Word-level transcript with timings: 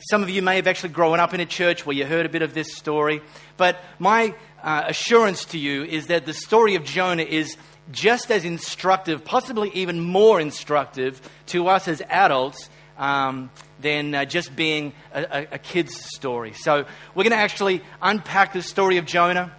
some 0.00 0.22
of 0.22 0.30
you 0.30 0.42
may 0.42 0.56
have 0.56 0.66
actually 0.66 0.90
grown 0.90 1.20
up 1.20 1.34
in 1.34 1.40
a 1.40 1.46
church 1.46 1.86
where 1.86 1.96
you 1.96 2.06
heard 2.06 2.26
a 2.26 2.28
bit 2.28 2.42
of 2.42 2.54
this 2.54 2.74
story. 2.74 3.20
But 3.56 3.78
my 3.98 4.34
uh, 4.62 4.84
assurance 4.86 5.44
to 5.46 5.58
you 5.58 5.84
is 5.84 6.08
that 6.08 6.26
the 6.26 6.32
story 6.32 6.74
of 6.74 6.84
Jonah 6.84 7.22
is 7.22 7.56
just 7.92 8.30
as 8.30 8.44
instructive, 8.44 9.24
possibly 9.24 9.70
even 9.74 10.00
more 10.00 10.40
instructive 10.40 11.20
to 11.46 11.68
us 11.68 11.88
as 11.88 12.02
adults 12.08 12.68
um, 12.98 13.50
than 13.80 14.14
uh, 14.14 14.24
just 14.24 14.56
being 14.56 14.92
a, 15.12 15.46
a, 15.52 15.58
kid's 15.58 15.94
story. 15.94 16.52
So 16.54 16.86
we're 17.14 17.24
going 17.24 17.32
to 17.32 17.36
actually 17.36 17.82
unpack 18.00 18.54
the 18.54 18.62
story 18.62 18.96
of 18.96 19.04
Jonah 19.04 19.52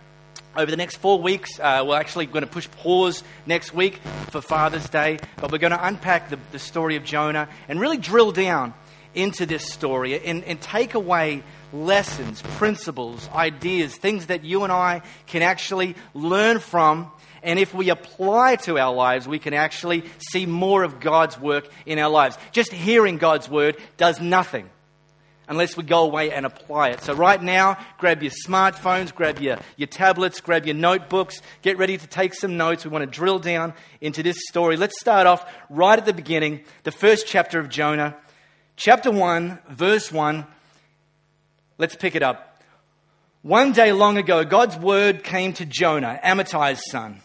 over 0.56 0.72
the 0.72 0.78
next 0.78 0.98
four 0.98 1.22
weeks. 1.22 1.60
Uh, 1.60 1.86
we're 1.88 2.00
actually 2.00 2.26
going 2.26 2.44
to 2.44 2.50
push 2.50 2.68
pause 2.70 3.24
next 3.46 3.74
week 3.74 4.00
for 4.32 4.42
Father's 4.42 4.90
Day, 4.90 5.20
but 5.38 5.52
we're 5.52 5.60
going 5.60 5.72
to 5.72 5.86
unpack 5.86 6.30
the, 6.30 6.40
the 6.52 6.60
story 6.60 6.96
of 6.96 7.04
Jonah 7.04 7.48
and 7.70 7.80
really 7.80 7.98
drill 7.98 8.32
down 8.32 8.74
into 9.18 9.46
this 9.46 9.66
story 9.66 10.24
and, 10.24 10.44
and 10.44 10.62
take 10.62 10.94
away 10.94 11.44
lessons, 11.74 12.42
principles, 12.56 13.28
ideas, 13.34 13.96
things 13.96 14.28
that 14.28 14.44
you 14.44 14.64
and 14.64 14.72
I 14.72 15.02
can 15.26 15.42
actually 15.42 15.96
learn 16.14 16.60
from. 16.60 17.12
And 17.42 17.60
if 17.60 17.74
we 17.74 17.90
apply 17.90 18.58
to 18.58 18.78
our 18.78 18.94
lives, 18.94 19.28
we 19.28 19.40
can 19.40 19.54
actually 19.54 20.04
see 20.20 20.46
more 20.46 20.84
of 20.84 21.00
God's 21.00 21.40
work 21.40 21.68
in 21.86 21.98
our 22.00 22.10
lives. 22.10 22.38
Just 22.52 22.72
hearing 22.72 23.18
God's 23.18 23.50
word 23.50 23.78
does 23.98 24.22
nothing 24.22 24.70
unless 25.50 25.78
we 25.78 25.84
go 25.84 26.04
away 26.04 26.32
and 26.32 26.46
apply 26.46 26.90
it. 26.90 27.02
So, 27.02 27.14
right 27.14 27.42
now, 27.42 27.78
grab 27.98 28.22
your 28.22 28.34
smartphones, 28.46 29.16
grab 29.16 29.40
your, 29.40 29.58
your 29.78 29.88
tablets, 29.88 30.42
grab 30.42 30.66
your 30.66 30.76
notebooks, 30.76 31.42
get 31.62 31.78
ready 31.78 31.98
to 31.98 32.08
take 32.08 32.34
some 32.34 32.58
notes. 32.58 32.84
We 32.84 32.92
want 32.92 33.04
to 33.04 33.20
drill 33.20 33.40
down 33.40 33.74
into 34.02 34.24
this 34.24 34.38
story. 34.50 34.78
Let's 34.78 35.00
start 35.00 35.26
off 35.26 35.50
right 35.70 35.98
at 35.98 36.06
the 36.06 36.14
beginning, 36.14 36.66
the 36.84 36.92
first 36.92 37.28
chapter 37.28 37.60
of 37.60 37.70
Jonah, 37.70 38.18
chapter 38.78 39.12
1, 39.12 39.60
verse 39.70 40.12
1. 40.12 40.46
Let's 41.78 41.96
pick 41.96 42.16
it 42.16 42.24
up. 42.24 42.62
One 43.42 43.74
day 43.74 43.92
long 43.92 44.18
ago, 44.18 44.46
God's 44.46 44.78
word 44.78 45.24
came 45.24 45.54
to 45.54 45.66
Jonah, 45.66 46.20
Amittai's 46.24 46.82
son. 46.90 47.22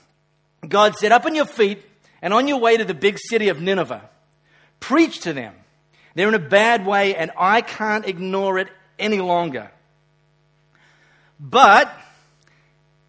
God 0.66 0.96
said, 0.96 1.12
Up 1.12 1.24
on 1.24 1.34
your 1.34 1.46
feet 1.46 1.84
and 2.20 2.34
on 2.34 2.48
your 2.48 2.58
way 2.58 2.76
to 2.76 2.84
the 2.84 2.94
big 2.94 3.18
city 3.18 3.48
of 3.48 3.60
Nineveh, 3.60 4.08
preach 4.80 5.20
to 5.20 5.32
them 5.32 5.54
they're 6.14 6.28
in 6.28 6.34
a 6.34 6.38
bad 6.38 6.86
way, 6.86 7.14
and 7.16 7.30
I 7.38 7.62
can't 7.62 8.06
ignore 8.06 8.58
it 8.58 8.68
any 8.98 9.20
longer. 9.20 9.70
But, 11.40 11.92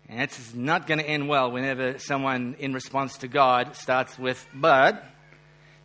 and 0.08 0.22
it's 0.22 0.54
not 0.54 0.88
going 0.88 1.00
to 1.00 1.06
end 1.06 1.28
well 1.28 1.52
whenever 1.52 2.00
someone 2.00 2.56
in 2.60 2.74
response 2.74 3.18
to 3.20 3.28
God 3.28 3.76
starts 3.76 4.18
with, 4.18 4.46
but, 4.54 5.04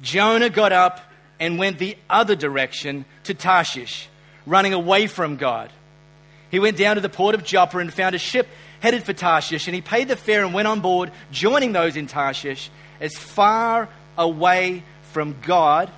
Jonah 0.00 0.48
got 0.48 0.72
up 0.72 1.00
and 1.40 1.58
went 1.58 1.78
the 1.78 1.96
other 2.08 2.34
direction 2.34 3.04
to 3.24 3.34
Tarshish, 3.34 4.08
running 4.46 4.72
away 4.72 5.06
from 5.06 5.36
God. 5.36 5.70
He 6.50 6.58
went 6.58 6.76
down 6.76 6.96
to 6.96 7.00
the 7.00 7.08
port 7.08 7.34
of 7.34 7.44
Joppa 7.44 7.78
and 7.78 7.92
found 7.92 8.14
a 8.14 8.18
ship 8.18 8.48
headed 8.80 9.04
for 9.04 9.12
Tarshish, 9.12 9.66
and 9.66 9.74
he 9.74 9.80
paid 9.80 10.08
the 10.08 10.16
fare 10.16 10.44
and 10.44 10.54
went 10.54 10.68
on 10.68 10.80
board, 10.80 11.10
joining 11.30 11.72
those 11.72 11.96
in 11.96 12.06
Tarshish 12.06 12.70
as 13.00 13.14
far 13.16 13.88
away 14.16 14.82
from 15.12 15.36
God 15.42 15.90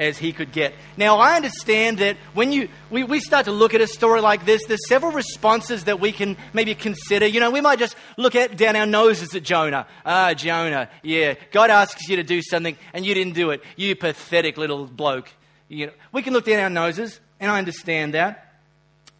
as 0.00 0.16
he 0.16 0.32
could 0.32 0.50
get. 0.50 0.74
Now, 0.96 1.18
I 1.18 1.36
understand 1.36 1.98
that 1.98 2.16
when 2.32 2.50
you, 2.50 2.70
we, 2.90 3.04
we 3.04 3.20
start 3.20 3.44
to 3.44 3.52
look 3.52 3.74
at 3.74 3.82
a 3.82 3.86
story 3.86 4.22
like 4.22 4.46
this, 4.46 4.64
there's 4.66 4.88
several 4.88 5.12
responses 5.12 5.84
that 5.84 6.00
we 6.00 6.10
can 6.10 6.38
maybe 6.54 6.74
consider. 6.74 7.26
You 7.26 7.38
know, 7.38 7.50
we 7.50 7.60
might 7.60 7.78
just 7.78 7.94
look 8.16 8.34
at, 8.34 8.56
down 8.56 8.76
our 8.76 8.86
noses 8.86 9.34
at 9.34 9.42
Jonah. 9.42 9.86
Ah, 10.04 10.32
Jonah, 10.32 10.88
yeah. 11.02 11.34
God 11.52 11.68
asks 11.68 12.08
you 12.08 12.16
to 12.16 12.22
do 12.22 12.40
something 12.40 12.78
and 12.94 13.04
you 13.04 13.12
didn't 13.12 13.34
do 13.34 13.50
it. 13.50 13.62
You 13.76 13.94
pathetic 13.94 14.56
little 14.56 14.86
bloke. 14.86 15.28
You 15.68 15.88
know, 15.88 15.92
we 16.12 16.22
can 16.22 16.32
look 16.32 16.46
down 16.46 16.58
our 16.58 16.70
noses, 16.70 17.20
and 17.38 17.48
I 17.48 17.58
understand 17.58 18.14
that. 18.14 18.54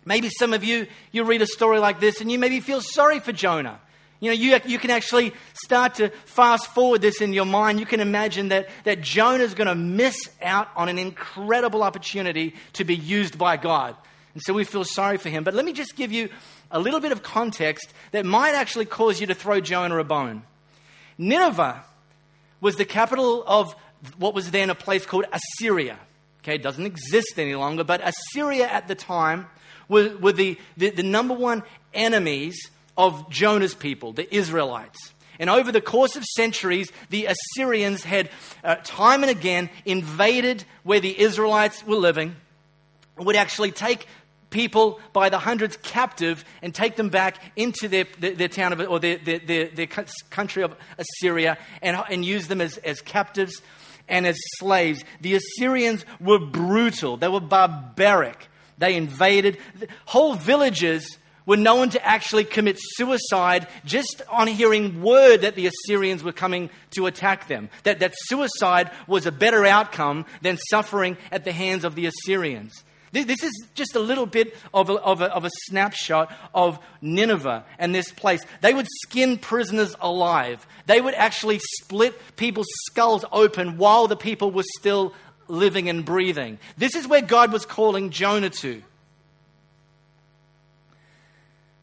Maybe 0.05 0.31
some 0.31 0.55
of 0.55 0.65
you, 0.65 0.87
you 1.13 1.25
read 1.25 1.43
a 1.43 1.47
story 1.47 1.79
like 1.79 2.01
this 2.01 2.23
and 2.23 2.33
you 2.33 2.39
maybe 2.39 2.59
feel 2.61 2.81
sorry 2.81 3.21
for 3.21 3.33
Jonah. 3.33 3.79
You 4.21 4.31
know, 4.31 4.35
you, 4.35 4.61
you 4.67 4.79
can 4.79 4.91
actually 4.91 5.33
start 5.55 5.95
to 5.97 6.11
fast 6.27 6.67
forward 6.75 7.01
this 7.01 7.23
in 7.23 7.33
your 7.33 7.47
mind. 7.47 7.81
You 7.81 7.87
can 7.87 8.01
imagine 8.01 8.49
that, 8.49 8.69
that 8.85 9.01
Jonah 9.01 9.43
is 9.43 9.55
going 9.55 9.67
to 9.67 9.75
miss 9.75 10.17
out 10.43 10.69
on 10.77 10.91
an 10.91 10.99
incredible 10.99 11.83
opportunity 11.83 12.55
to 12.75 12.85
be 12.85 12.95
used 12.95 13.39
by 13.39 13.57
God. 13.57 13.97
And 14.35 14.43
so 14.45 14.53
we 14.53 14.65
feel 14.65 14.85
sorry 14.85 15.17
for 15.17 15.31
him. 15.31 15.43
But 15.43 15.55
let 15.55 15.65
me 15.65 15.73
just 15.73 15.97
give 15.97 16.13
you 16.13 16.29
a 16.71 16.79
little 16.79 17.01
bit 17.01 17.13
of 17.13 17.23
context 17.23 17.93
that 18.13 18.27
might 18.27 18.55
actually 18.55 18.85
cause 18.85 19.21
you 19.21 19.27
to 19.29 19.35
throw 19.35 19.59
Jonah 19.61 19.97
a 19.97 20.05
bone. 20.05 20.43
Nineveh 21.17 21.83
was 22.61 22.77
the 22.77 22.85
capital 22.85 23.43
of 23.47 23.75
what 24.19 24.35
was 24.35 24.51
then 24.51 24.69
a 24.71 24.75
place 24.75 25.07
called 25.07 25.25
Assyria. 25.33 25.99
Okay, 26.43 26.55
it 26.57 26.63
doesn't 26.63 26.87
exist 26.87 27.39
any 27.39 27.55
longer, 27.55 27.85
but 27.85 28.01
Assyria 28.03 28.67
at 28.67 28.87
the 28.89 28.95
time 28.95 29.47
were, 29.89 30.17
were 30.19 30.33
the, 30.33 30.59
the, 30.77 30.91
the 30.91 31.03
number 31.03 31.35
one 31.35 31.63
enemies 31.93 32.71
of 33.07 33.31
Jonah's 33.31 33.75
people, 33.75 34.13
the 34.13 34.33
Israelites. 34.35 35.13
And 35.39 35.49
over 35.49 35.73
the 35.73 35.81
course 35.81 36.17
of 36.17 36.25
centuries, 36.25 36.93
the 37.09 37.27
Assyrians 37.27 38.05
had 38.05 38.29
uh, 38.63 38.77
time 38.85 39.23
and 39.23 39.31
again 39.31 39.71
invaded 39.87 40.65
where 40.83 41.01
the 41.01 41.19
Israelites 41.19 41.85
were 41.85 41.97
living, 41.97 42.37
would 43.17 43.37
actually 43.37 43.71
take 43.71 44.07
people 44.51 45.01
by 45.13 45.31
the 45.31 45.39
hundreds 45.39 45.79
captive 45.79 46.45
and 46.61 46.75
take 46.75 46.97
them 46.97 47.09
back 47.09 47.37
into 47.57 47.89
their, 47.89 48.05
their, 48.19 48.35
their 48.35 48.49
town 48.49 48.73
of, 48.73 48.81
or 48.81 48.99
their, 48.99 49.17
their, 49.17 49.69
their, 49.69 49.87
country 50.29 50.63
of 50.63 50.77
Assyria 50.99 51.57
and, 51.81 51.97
and 52.11 52.25
use 52.25 52.49
them 52.49 52.61
as, 52.61 52.77
as 52.79 53.01
captives 53.01 53.63
and 54.09 54.27
as 54.27 54.37
slaves. 54.59 55.05
The 55.21 55.37
Assyrians 55.37 56.05
were 56.21 56.39
brutal, 56.39 57.17
they 57.17 57.29
were 57.29 57.41
barbaric. 57.41 58.49
They 58.77 58.97
invaded 58.97 59.59
whole 60.07 60.35
villages 60.35 61.19
were 61.51 61.57
known 61.57 61.91
to 61.91 62.07
actually 62.07 62.45
commit 62.45 62.77
suicide 62.79 63.67
just 63.85 64.23
on 64.29 64.47
hearing 64.47 65.03
word 65.03 65.39
that 65.39 65.57
the 65.57 65.67
Assyrians 65.67 66.23
were 66.23 66.31
coming 66.31 66.71
to 66.93 67.07
attack 67.07 67.49
them. 67.49 67.69
That, 67.83 67.99
that 67.99 68.15
suicide 68.17 68.89
was 69.09 69.27
a 69.27 69.33
better 69.33 69.67
outcome 69.67 70.27
than 70.43 70.59
suffering 70.71 71.17
at 71.33 71.45
the 71.45 71.51
hands 71.51 71.83
of 71.83 71.97
the 71.97 72.07
Assyrians. 72.07 72.85
This 73.11 73.43
is 73.43 73.51
just 73.75 73.97
a 73.97 73.99
little 73.99 74.27
bit 74.27 74.57
of 74.73 74.91
a, 74.91 74.93
of, 74.93 75.23
a, 75.23 75.35
of 75.35 75.45
a, 75.45 75.51
snapshot 75.65 76.33
of 76.55 76.79
Nineveh 77.01 77.65
and 77.81 77.93
this 77.93 78.13
place. 78.13 78.43
They 78.61 78.73
would 78.73 78.87
skin 79.03 79.37
prisoners 79.37 79.97
alive. 80.01 80.65
They 80.87 81.01
would 81.01 81.15
actually 81.15 81.59
split 81.81 82.15
people's 82.37 82.71
skulls 82.87 83.25
open 83.33 83.77
while 83.77 84.07
the 84.07 84.15
people 84.15 84.53
were 84.53 84.63
still 84.79 85.15
living 85.49 85.89
and 85.89 86.05
breathing. 86.05 86.61
This 86.77 86.95
is 86.95 87.09
where 87.09 87.23
God 87.23 87.53
was 87.53 87.67
calling 87.67 88.11
Jonah 88.11 88.51
to. 88.51 88.85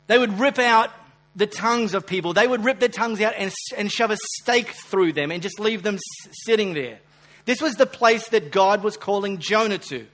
They 0.07 0.17
would 0.17 0.39
rip 0.39 0.57
out 0.57 0.91
the 1.35 1.47
tongues 1.47 1.93
of 1.93 2.07
people. 2.07 2.33
They 2.33 2.47
would 2.47 2.63
rip 2.63 2.79
their 2.79 2.89
tongues 2.89 3.21
out 3.21 3.33
and, 3.37 3.53
and 3.77 3.91
shove 3.91 4.11
a 4.11 4.17
stake 4.39 4.69
through 4.69 5.13
them 5.13 5.31
and 5.31 5.43
just 5.43 5.59
leave 5.59 5.83
them 5.83 5.99
sitting 6.45 6.73
there. 6.73 6.99
This 7.45 7.61
was 7.61 7.75
the 7.75 7.85
place 7.85 8.27
that 8.29 8.51
God 8.51 8.83
was 8.83 8.97
calling 8.97 9.37
Jonah 9.37 9.77
to, 9.77 10.05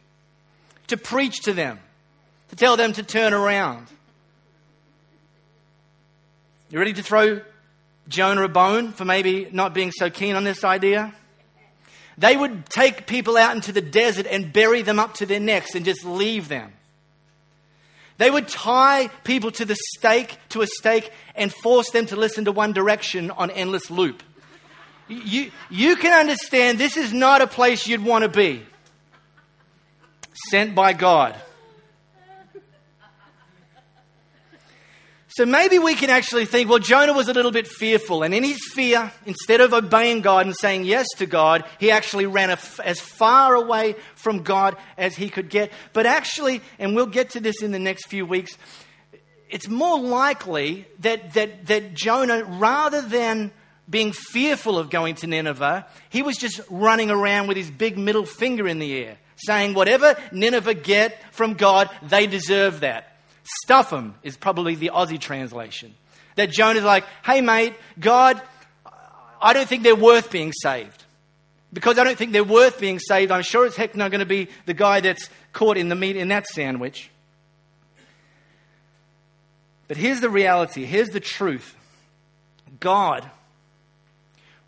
to 0.88 0.98
preach 0.98 1.42
to 1.44 1.54
them, 1.54 1.80
to 2.50 2.56
tell 2.56 2.76
them 2.76 2.94
to 2.94 3.04
turn 3.04 3.34
around. 3.34 3.88
You 6.70 6.80
ready 6.80 6.94
to 6.94 7.04
throw 7.04 7.42
Jonah 8.08 8.44
a 8.44 8.50
bone 8.50 8.92
for 8.92 9.06
maybe 9.06 9.48
not 9.52 9.74
being 9.74 9.92
so 9.92 10.10
keen 10.10 10.36
on 10.36 10.44
this 10.44 10.64
idea? 10.64 11.14
They 12.18 12.36
would 12.36 12.66
take 12.68 13.08
people 13.08 13.38
out 13.38 13.56
into 13.56 13.72
the 13.72 13.82
desert 13.82 14.28
and 14.30 14.52
bury 14.52 14.82
them 14.82 15.00
up 15.00 15.16
to 15.16 15.26
their 15.26 15.40
necks 15.40 15.74
and 15.74 15.86
just 15.86 16.04
leave 16.04 16.48
them. 16.50 16.74
They 18.18 18.30
would 18.30 18.48
tie 18.48 19.08
people 19.24 19.52
to 19.52 19.66
the 19.66 19.76
stake, 19.96 20.38
to 20.50 20.62
a 20.62 20.68
stake, 20.68 21.12
and 21.36 21.54
force 21.54 21.90
them 21.92 22.06
to 22.08 22.16
listen 22.16 22.46
to 22.46 22.52
one 22.52 22.74
direction 22.74 23.32
on 23.32 23.50
endless 23.52 23.90
loop. 23.90 24.22
You, 25.08 25.52
you 25.70 25.96
can 25.96 26.14
understand 26.14 26.78
this 26.78 26.96
is 26.96 27.12
not 27.12 27.42
a 27.42 27.48
place 27.48 27.88
you'd 27.88 28.04
want 28.04 28.24
to 28.24 28.30
be. 28.30 28.64
Sent 30.50 30.76
by 30.76 30.94
God. 30.94 31.36
So 35.36 35.48
maybe 35.48 35.80
we 35.80 35.96
can 35.96 36.12
actually 36.12 36.46
think, 36.46 36.70
well, 36.70 36.78
Jonah 36.78 37.14
was 37.14 37.28
a 37.28 37.34
little 37.34 37.50
bit 37.50 37.68
fearful, 37.68 38.22
and 38.22 38.36
in 38.36 38.44
his 38.44 38.60
fear, 38.72 39.12
instead 39.26 39.62
of 39.62 39.74
obeying 39.74 40.22
God 40.22 40.46
and 40.46 40.56
saying 40.56 40.86
yes 40.86 41.08
to 41.18 41.26
God, 41.26 41.66
he 41.80 41.90
actually 41.90 42.28
ran 42.28 42.52
as 42.52 43.00
far 43.00 43.56
away 43.56 43.96
from 44.14 44.44
God 44.44 44.78
as 44.96 45.16
he 45.16 45.30
could 45.30 45.50
get. 45.50 45.72
But 45.92 46.06
actually, 46.06 46.62
and 46.78 46.96
we'll 46.96 47.08
get 47.08 47.32
to 47.32 47.40
this 47.40 47.64
in 47.64 47.72
the 47.72 47.80
next 47.80 48.06
few 48.10 48.28
weeks, 48.28 48.56
it's 49.50 49.68
more 49.68 50.00
likely 50.00 50.86
that, 51.00 51.34
that, 51.34 51.66
that 51.66 51.96
Jonah, 51.96 52.44
rather 52.44 53.02
than 53.02 53.52
being 53.90 54.12
fearful 54.12 54.78
of 54.78 54.92
going 54.92 55.16
to 55.16 55.26
Nineveh, 55.26 55.88
he 56.12 56.22
was 56.22 56.38
just 56.38 56.62
running 56.70 57.10
around 57.10 57.48
with 57.48 57.58
his 57.58 57.72
big 57.72 57.98
middle 57.98 58.28
finger 58.28 58.68
in 58.68 58.78
the 58.78 58.96
air, 59.04 59.18
saying, 59.38 59.74
whatever 59.74 60.16
Nineveh 60.32 60.76
get 60.76 61.34
from 61.34 61.56
God, 61.56 61.90
they 62.04 62.28
deserve 62.28 62.82
that. 62.82 63.13
Stuff 63.44 63.90
them 63.90 64.16
is 64.24 64.38
probably 64.38 64.76
the 64.76 64.92
Aussie 64.94 65.20
translation. 65.20 65.94
That 66.36 66.50
Jonah's 66.50 66.84
like, 66.84 67.06
hey, 67.26 67.42
mate, 67.42 67.76
God, 68.00 68.42
I 69.42 69.54
don't 69.54 69.68
think 69.68 69.84
they're 69.84 69.96
worth 69.96 70.32
being 70.32 70.54
saved. 70.54 71.04
because 71.74 71.98
I 71.98 72.04
don't 72.04 72.18
think 72.18 72.32
they're 72.32 72.44
worth 72.44 72.80
being 72.80 73.00
saved, 73.00 73.32
I'm 73.32 73.42
sure 73.42 73.66
as 73.66 73.76
heck 73.76 73.96
not 73.96 74.12
going 74.12 74.20
to 74.20 74.26
be 74.26 74.48
the 74.66 74.74
guy 74.74 75.02
that's 75.02 75.30
caught 75.52 75.78
in 75.78 75.90
the 75.90 75.96
meat 75.96 76.16
in 76.16 76.28
that 76.30 76.46
sandwich. 76.46 77.10
But 79.88 79.98
here's 79.98 80.22
the 80.22 80.30
reality 80.30 80.86
here's 80.86 81.10
the 81.10 81.20
truth 81.20 81.76
God 82.80 83.30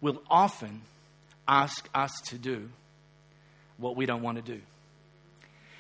will 0.02 0.22
often 0.30 0.82
ask 1.48 1.88
us 1.94 2.12
to 2.28 2.38
do 2.38 2.70
what 3.78 3.96
we 3.96 4.06
don't 4.06 4.22
want 4.22 4.38
to 4.38 4.44
do. 4.44 4.62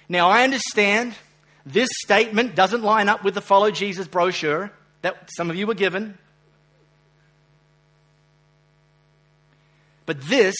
Now, 0.07 0.29
I 0.29 0.43
understand 0.43 1.15
this 1.65 1.89
statement 2.03 2.55
doesn't 2.55 2.83
line 2.83 3.09
up 3.09 3.23
with 3.23 3.33
the 3.33 3.41
Follow 3.41 3.71
Jesus 3.71 4.07
brochure 4.07 4.71
that 5.01 5.29
some 5.35 5.49
of 5.49 5.55
you 5.55 5.65
were 5.67 5.73
given. 5.73 6.17
But 10.05 10.21
this 10.21 10.55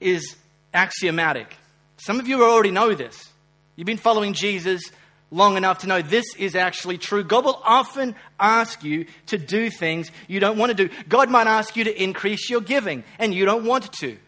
is 0.00 0.36
axiomatic. 0.74 1.56
Some 1.96 2.20
of 2.20 2.28
you 2.28 2.42
already 2.44 2.70
know 2.70 2.94
this. 2.94 3.30
You've 3.76 3.86
been 3.86 3.96
following 3.96 4.34
Jesus 4.34 4.82
long 5.30 5.56
enough 5.56 5.78
to 5.78 5.86
know 5.86 6.02
this 6.02 6.34
is 6.36 6.54
actually 6.54 6.98
true. 6.98 7.24
God 7.24 7.44
will 7.46 7.60
often 7.64 8.14
ask 8.38 8.84
you 8.84 9.06
to 9.26 9.38
do 9.38 9.70
things 9.70 10.10
you 10.28 10.40
don't 10.40 10.58
want 10.58 10.76
to 10.76 10.88
do. 10.88 10.94
God 11.08 11.30
might 11.30 11.46
ask 11.46 11.74
you 11.74 11.84
to 11.84 12.02
increase 12.02 12.50
your 12.50 12.60
giving, 12.60 13.02
and 13.18 13.32
you 13.32 13.46
don't 13.46 13.64
want 13.64 13.90
to. 13.94 14.18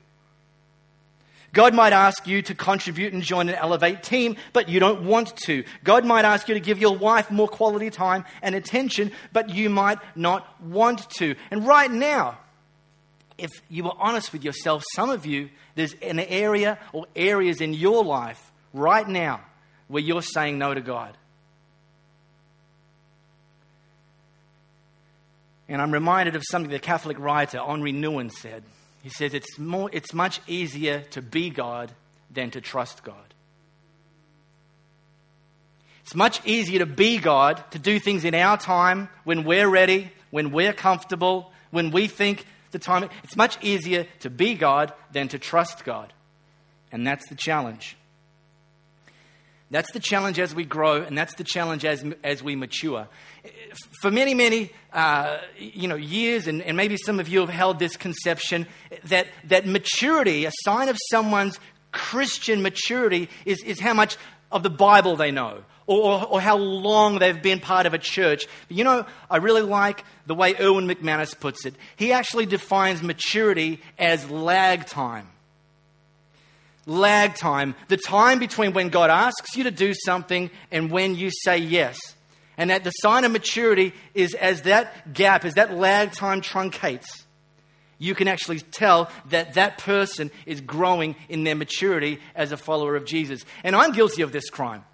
God 1.54 1.72
might 1.72 1.92
ask 1.92 2.26
you 2.26 2.42
to 2.42 2.54
contribute 2.54 3.12
and 3.14 3.22
join 3.22 3.48
an 3.48 3.54
Elevate 3.54 4.02
team, 4.02 4.36
but 4.52 4.68
you 4.68 4.80
don't 4.80 5.04
want 5.04 5.36
to. 5.46 5.64
God 5.84 6.04
might 6.04 6.24
ask 6.24 6.48
you 6.48 6.54
to 6.54 6.60
give 6.60 6.78
your 6.78 6.96
wife 6.96 7.30
more 7.30 7.48
quality 7.48 7.88
time 7.90 8.24
and 8.42 8.54
attention, 8.54 9.12
but 9.32 9.48
you 9.48 9.70
might 9.70 9.98
not 10.16 10.60
want 10.60 11.08
to. 11.18 11.36
And 11.50 11.66
right 11.66 11.90
now, 11.90 12.38
if 13.38 13.50
you 13.68 13.84
were 13.84 13.94
honest 13.98 14.32
with 14.32 14.44
yourself, 14.44 14.82
some 14.94 15.10
of 15.10 15.24
you, 15.24 15.48
there's 15.76 15.94
an 16.02 16.18
area 16.18 16.78
or 16.92 17.06
areas 17.14 17.60
in 17.60 17.72
your 17.72 18.04
life 18.04 18.52
right 18.72 19.08
now 19.08 19.40
where 19.88 20.02
you're 20.02 20.22
saying 20.22 20.58
no 20.58 20.74
to 20.74 20.80
God. 20.80 21.16
And 25.68 25.80
I'm 25.80 25.92
reminded 25.92 26.36
of 26.36 26.42
something 26.50 26.70
the 26.70 26.78
Catholic 26.78 27.18
writer 27.18 27.58
Henri 27.58 27.92
Nouwen 27.92 28.30
said. 28.30 28.64
He 29.04 29.10
says 29.10 29.34
it's, 29.34 29.58
more, 29.58 29.90
it's 29.92 30.14
much 30.14 30.40
easier 30.46 31.02
to 31.10 31.20
be 31.20 31.50
God 31.50 31.92
than 32.30 32.50
to 32.52 32.62
trust 32.62 33.04
God. 33.04 33.34
It's 36.00 36.14
much 36.14 36.40
easier 36.46 36.78
to 36.78 36.86
be 36.86 37.18
God, 37.18 37.62
to 37.72 37.78
do 37.78 37.98
things 37.98 38.24
in 38.24 38.34
our 38.34 38.56
time, 38.56 39.10
when 39.24 39.44
we're 39.44 39.68
ready, 39.68 40.10
when 40.30 40.52
we're 40.52 40.72
comfortable, 40.72 41.52
when 41.70 41.90
we 41.90 42.06
think 42.06 42.46
the 42.70 42.78
time. 42.78 43.10
It's 43.24 43.36
much 43.36 43.62
easier 43.62 44.06
to 44.20 44.30
be 44.30 44.54
God 44.54 44.94
than 45.12 45.28
to 45.28 45.38
trust 45.38 45.84
God. 45.84 46.14
And 46.90 47.06
that's 47.06 47.28
the 47.28 47.34
challenge. 47.34 47.98
That's 49.70 49.90
the 49.92 50.00
challenge 50.00 50.38
as 50.38 50.54
we 50.54 50.64
grow, 50.64 51.02
and 51.02 51.16
that's 51.16 51.34
the 51.34 51.44
challenge 51.44 51.84
as, 51.84 52.04
as 52.22 52.42
we 52.42 52.54
mature. 52.54 53.08
For 54.00 54.10
many, 54.10 54.34
many 54.34 54.70
uh, 54.92 55.38
you 55.58 55.88
know, 55.88 55.96
years, 55.96 56.46
and, 56.46 56.62
and 56.62 56.76
maybe 56.76 56.96
some 56.96 57.18
of 57.18 57.28
you 57.28 57.40
have 57.40 57.48
held 57.48 57.78
this 57.78 57.96
conception 57.96 58.66
that, 59.04 59.26
that 59.44 59.66
maturity, 59.66 60.44
a 60.44 60.52
sign 60.62 60.88
of 60.88 60.98
someone's 61.10 61.58
Christian 61.92 62.62
maturity, 62.62 63.28
is, 63.44 63.62
is 63.62 63.80
how 63.80 63.94
much 63.94 64.16
of 64.52 64.62
the 64.62 64.70
Bible 64.70 65.16
they 65.16 65.30
know. 65.30 65.64
Or, 65.86 66.26
or, 66.26 66.40
how 66.40 66.56
long 66.56 67.18
they've 67.18 67.42
been 67.42 67.60
part 67.60 67.84
of 67.84 67.92
a 67.92 67.98
church. 67.98 68.46
But 68.68 68.76
you 68.78 68.84
know, 68.84 69.04
I 69.30 69.36
really 69.36 69.60
like 69.60 70.02
the 70.26 70.34
way 70.34 70.54
Erwin 70.58 70.88
McManus 70.88 71.38
puts 71.38 71.66
it. 71.66 71.74
He 71.96 72.10
actually 72.10 72.46
defines 72.46 73.02
maturity 73.02 73.82
as 73.98 74.30
lag 74.30 74.86
time 74.86 75.28
lag 76.86 77.34
time, 77.34 77.74
the 77.88 77.96
time 77.96 78.38
between 78.38 78.72
when 78.72 78.88
God 78.88 79.10
asks 79.10 79.56
you 79.56 79.64
to 79.64 79.70
do 79.70 79.94
something 80.04 80.50
and 80.70 80.90
when 80.90 81.14
you 81.14 81.30
say 81.30 81.58
yes. 81.58 81.98
And 82.56 82.70
that 82.70 82.84
the 82.84 82.90
sign 82.90 83.24
of 83.24 83.32
maturity 83.32 83.92
is 84.14 84.34
as 84.34 84.62
that 84.62 85.12
gap, 85.12 85.44
as 85.44 85.54
that 85.54 85.74
lag 85.74 86.12
time 86.12 86.40
truncates, 86.40 87.24
you 87.98 88.14
can 88.14 88.28
actually 88.28 88.60
tell 88.60 89.10
that 89.30 89.54
that 89.54 89.78
person 89.78 90.30
is 90.46 90.60
growing 90.60 91.16
in 91.28 91.44
their 91.44 91.54
maturity 91.54 92.20
as 92.34 92.52
a 92.52 92.56
follower 92.56 92.96
of 92.96 93.06
Jesus. 93.06 93.44
And 93.62 93.74
I'm 93.74 93.92
guilty 93.92 94.22
of 94.22 94.32
this 94.32 94.50
crime. 94.50 94.84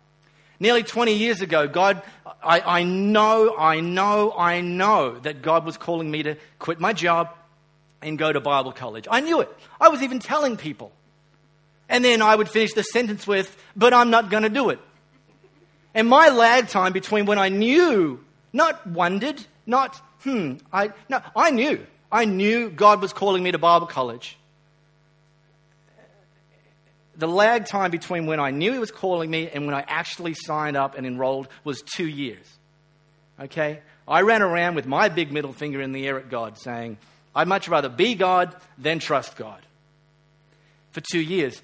Nearly 0.59 0.83
20 0.83 1.15
years 1.15 1.41
ago, 1.41 1.67
God, 1.67 2.03
I, 2.43 2.61
I 2.61 2.83
know, 2.83 3.57
I 3.59 3.81
know, 3.81 4.33
I 4.37 4.61
know 4.61 5.19
that 5.21 5.43
God 5.43 5.65
was 5.65 5.77
calling 5.79 6.11
me 6.11 6.23
to 6.23 6.37
quit 6.59 6.79
my 6.79 6.93
job 6.93 7.35
and 8.03 8.19
go 8.19 8.33
to 8.33 8.41
Bible 8.41 8.73
college. 8.73 9.07
I 9.11 9.21
knew 9.21 9.41
it. 9.41 9.51
I 9.81 9.89
was 9.89 10.03
even 10.03 10.19
telling 10.19 10.57
people. 10.57 10.93
And 11.91 12.05
then 12.05 12.23
I 12.23 12.35
would 12.37 12.49
finish 12.49 12.73
the 12.73 12.85
sentence 12.85 13.27
with, 13.27 13.55
but 13.77 13.93
I'm 13.93 14.09
not 14.11 14.31
going 14.31 14.45
to 14.45 14.49
do 14.49 14.71
it. 14.71 14.79
And 15.93 16.09
my 16.09 16.29
lag 16.29 16.69
time 16.69 16.93
between 16.93 17.27
when 17.27 17.39
I 17.39 17.49
knew, 17.49 18.25
not 18.53 18.87
wondered, 18.87 19.45
not, 19.67 20.01
hmm, 20.23 20.55
I, 20.73 20.93
no, 21.09 21.21
I 21.35 21.51
knew. 21.51 21.85
I 22.11 22.25
knew 22.25 22.71
God 22.71 23.03
was 23.03 23.13
calling 23.13 23.43
me 23.43 23.51
to 23.51 23.59
Bible 23.59 23.89
college. 23.89 24.39
The 27.17 27.29
lag 27.29 27.67
time 27.67 27.91
between 27.91 28.27
when 28.27 28.39
I 28.39 28.53
knew 28.53 28.73
He 28.73 28.79
was 28.79 28.93
calling 28.93 29.29
me 29.29 29.51
and 29.51 29.67
when 29.67 29.75
I 29.75 29.85
actually 29.87 30.35
signed 30.35 30.77
up 30.77 30.97
and 30.97 31.05
enrolled 31.05 31.49
was 31.65 31.83
two 31.83 32.07
years. 32.07 32.47
Okay? 33.39 33.81
I 34.07 34.23
ran 34.23 34.43
around 34.43 34.77
with 34.77 34.87
my 34.87 35.09
big 35.09 35.33
middle 35.33 35.53
finger 35.53 35.81
in 35.81 35.91
the 35.91 36.07
air 36.07 36.19
at 36.19 36.31
God 36.31 36.57
saying, 36.57 36.99
I'd 37.35 37.49
much 37.49 37.69
rather 37.69 37.89
be 37.89 38.15
God 38.15 38.55
than 38.79 39.01
trust 39.01 39.37
God. 39.37 39.61
For 40.93 41.01
two 41.01 41.21
years. 41.21 41.61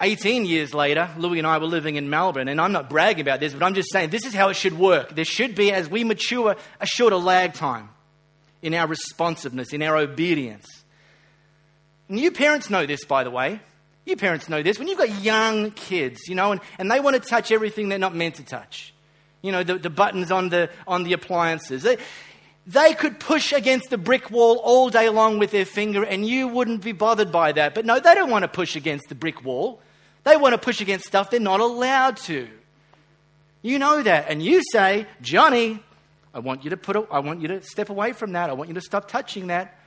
18 0.00 0.44
years 0.44 0.72
later, 0.72 1.10
Louis 1.18 1.38
and 1.38 1.46
I 1.46 1.58
were 1.58 1.66
living 1.66 1.96
in 1.96 2.08
Melbourne, 2.08 2.48
and 2.48 2.60
I'm 2.60 2.70
not 2.70 2.88
bragging 2.88 3.22
about 3.22 3.40
this, 3.40 3.52
but 3.52 3.64
I'm 3.64 3.74
just 3.74 3.90
saying 3.90 4.10
this 4.10 4.24
is 4.24 4.32
how 4.32 4.48
it 4.48 4.54
should 4.54 4.78
work. 4.78 5.14
There 5.14 5.24
should 5.24 5.54
be, 5.56 5.72
as 5.72 5.88
we 5.90 6.04
mature, 6.04 6.56
a 6.80 6.86
shorter 6.86 7.16
lag 7.16 7.54
time 7.54 7.88
in 8.62 8.74
our 8.74 8.86
responsiveness, 8.86 9.72
in 9.72 9.82
our 9.82 9.96
obedience. 9.96 10.66
And 12.08 12.18
you 12.18 12.30
parents 12.30 12.70
know 12.70 12.86
this, 12.86 13.04
by 13.04 13.24
the 13.24 13.30
way. 13.30 13.60
You 14.06 14.16
parents 14.16 14.48
know 14.48 14.62
this. 14.62 14.78
When 14.78 14.88
you've 14.88 14.98
got 14.98 15.22
young 15.22 15.72
kids, 15.72 16.28
you 16.28 16.34
know, 16.34 16.52
and, 16.52 16.60
and 16.78 16.90
they 16.90 17.00
want 17.00 17.20
to 17.20 17.28
touch 17.28 17.52
everything 17.52 17.88
they're 17.88 17.98
not 17.98 18.14
meant 18.14 18.36
to 18.36 18.44
touch, 18.44 18.94
you 19.42 19.52
know, 19.52 19.62
the, 19.62 19.78
the 19.78 19.90
buttons 19.90 20.30
on 20.30 20.48
the, 20.48 20.70
on 20.86 21.02
the 21.02 21.12
appliances. 21.12 21.82
They, 21.82 21.98
they 22.66 22.94
could 22.94 23.18
push 23.18 23.52
against 23.52 23.90
the 23.90 23.98
brick 23.98 24.30
wall 24.30 24.60
all 24.62 24.90
day 24.90 25.08
long 25.08 25.38
with 25.38 25.50
their 25.50 25.64
finger 25.64 26.04
and 26.04 26.26
you 26.26 26.48
wouldn't 26.48 26.82
be 26.82 26.92
bothered 26.92 27.32
by 27.32 27.52
that. 27.52 27.74
But 27.74 27.84
no, 27.84 27.98
they 27.98 28.14
don't 28.14 28.30
want 28.30 28.44
to 28.44 28.48
push 28.48 28.76
against 28.76 29.08
the 29.08 29.14
brick 29.14 29.44
wall. 29.44 29.80
They 30.28 30.36
want 30.36 30.52
to 30.52 30.58
push 30.58 30.82
against 30.82 31.06
stuff 31.06 31.30
they're 31.30 31.40
not 31.40 31.60
allowed 31.60 32.18
to. 32.18 32.48
You 33.62 33.78
know 33.78 34.02
that. 34.02 34.26
And 34.28 34.42
you 34.42 34.62
say, 34.72 35.06
Johnny, 35.22 35.82
I 36.34 36.40
want 36.40 36.64
you 36.64 36.70
to 36.70 36.76
put 36.76 36.96
a, 36.96 37.06
I 37.10 37.20
want 37.20 37.40
you 37.40 37.48
to 37.48 37.62
step 37.62 37.88
away 37.88 38.12
from 38.12 38.32
that. 38.32 38.50
I 38.50 38.52
want 38.52 38.68
you 38.68 38.74
to 38.74 38.80
stop 38.82 39.08
touching 39.08 39.46
that. 39.46 39.80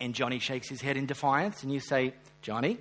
And 0.00 0.14
Johnny 0.14 0.38
shakes 0.38 0.70
his 0.70 0.80
head 0.80 0.96
in 0.96 1.04
defiance 1.04 1.62
and 1.62 1.70
you 1.70 1.80
say, 1.80 2.14
Johnny, 2.40 2.78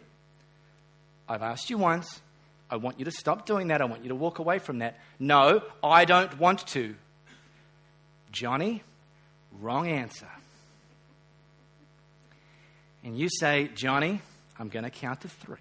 I've 1.28 1.42
asked 1.42 1.70
you 1.70 1.78
once. 1.78 2.22
I 2.70 2.78
want 2.78 3.00
you 3.00 3.06
to 3.06 3.12
stop 3.12 3.46
doing 3.46 3.68
that. 3.68 3.82
I 3.82 3.86
want 3.86 4.04
you 4.04 4.10
to 4.10 4.16
walk 4.16 4.40
away 4.40 4.60
from 4.60 4.80
that. 4.80 4.98
No, 5.20 5.62
I 5.84 6.06
don't 6.06 6.40
want 6.40 6.66
to. 6.68 6.96
Johnny, 8.32 8.82
wrong 9.60 9.90
answer. 9.90 10.30
And 13.04 13.20
you 13.20 13.28
say, 13.30 13.70
Johnny, 13.76 14.22
I'm 14.58 14.70
going 14.70 14.86
to 14.86 14.90
count 14.90 15.20
to 15.22 15.28
three. 15.28 15.58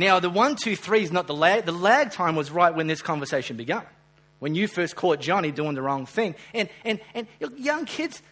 Now, 0.00 0.18
the 0.18 0.30
one, 0.30 0.56
two, 0.56 0.76
three 0.76 1.02
is 1.02 1.12
not 1.12 1.26
the 1.26 1.34
lag. 1.34 1.66
The 1.66 1.72
lag 1.72 2.10
time 2.10 2.34
was 2.34 2.50
right 2.50 2.74
when 2.74 2.86
this 2.86 3.02
conversation 3.02 3.58
began, 3.58 3.82
when 4.38 4.54
you 4.54 4.66
first 4.66 4.96
caught 4.96 5.20
Johnny 5.20 5.52
doing 5.52 5.74
the 5.74 5.82
wrong 5.82 6.06
thing. 6.06 6.36
And, 6.54 6.70
and, 6.86 7.00
and 7.14 7.26
young 7.58 7.84
kids, 7.84 8.22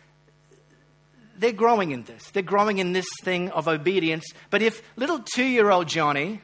they're 1.37 1.53
growing 1.53 1.91
in 1.91 2.05
this. 2.05 2.31
They're 2.31 2.43
growing 2.43 2.79
in 2.79 2.95
this 2.95 3.05
thing 3.23 3.51
of 3.51 3.69
obedience. 3.69 4.25
But 4.49 4.63
if 4.63 4.83
little 4.97 5.19
two 5.19 5.45
year 5.45 5.71
old 5.71 5.89
Johnny 5.89 6.41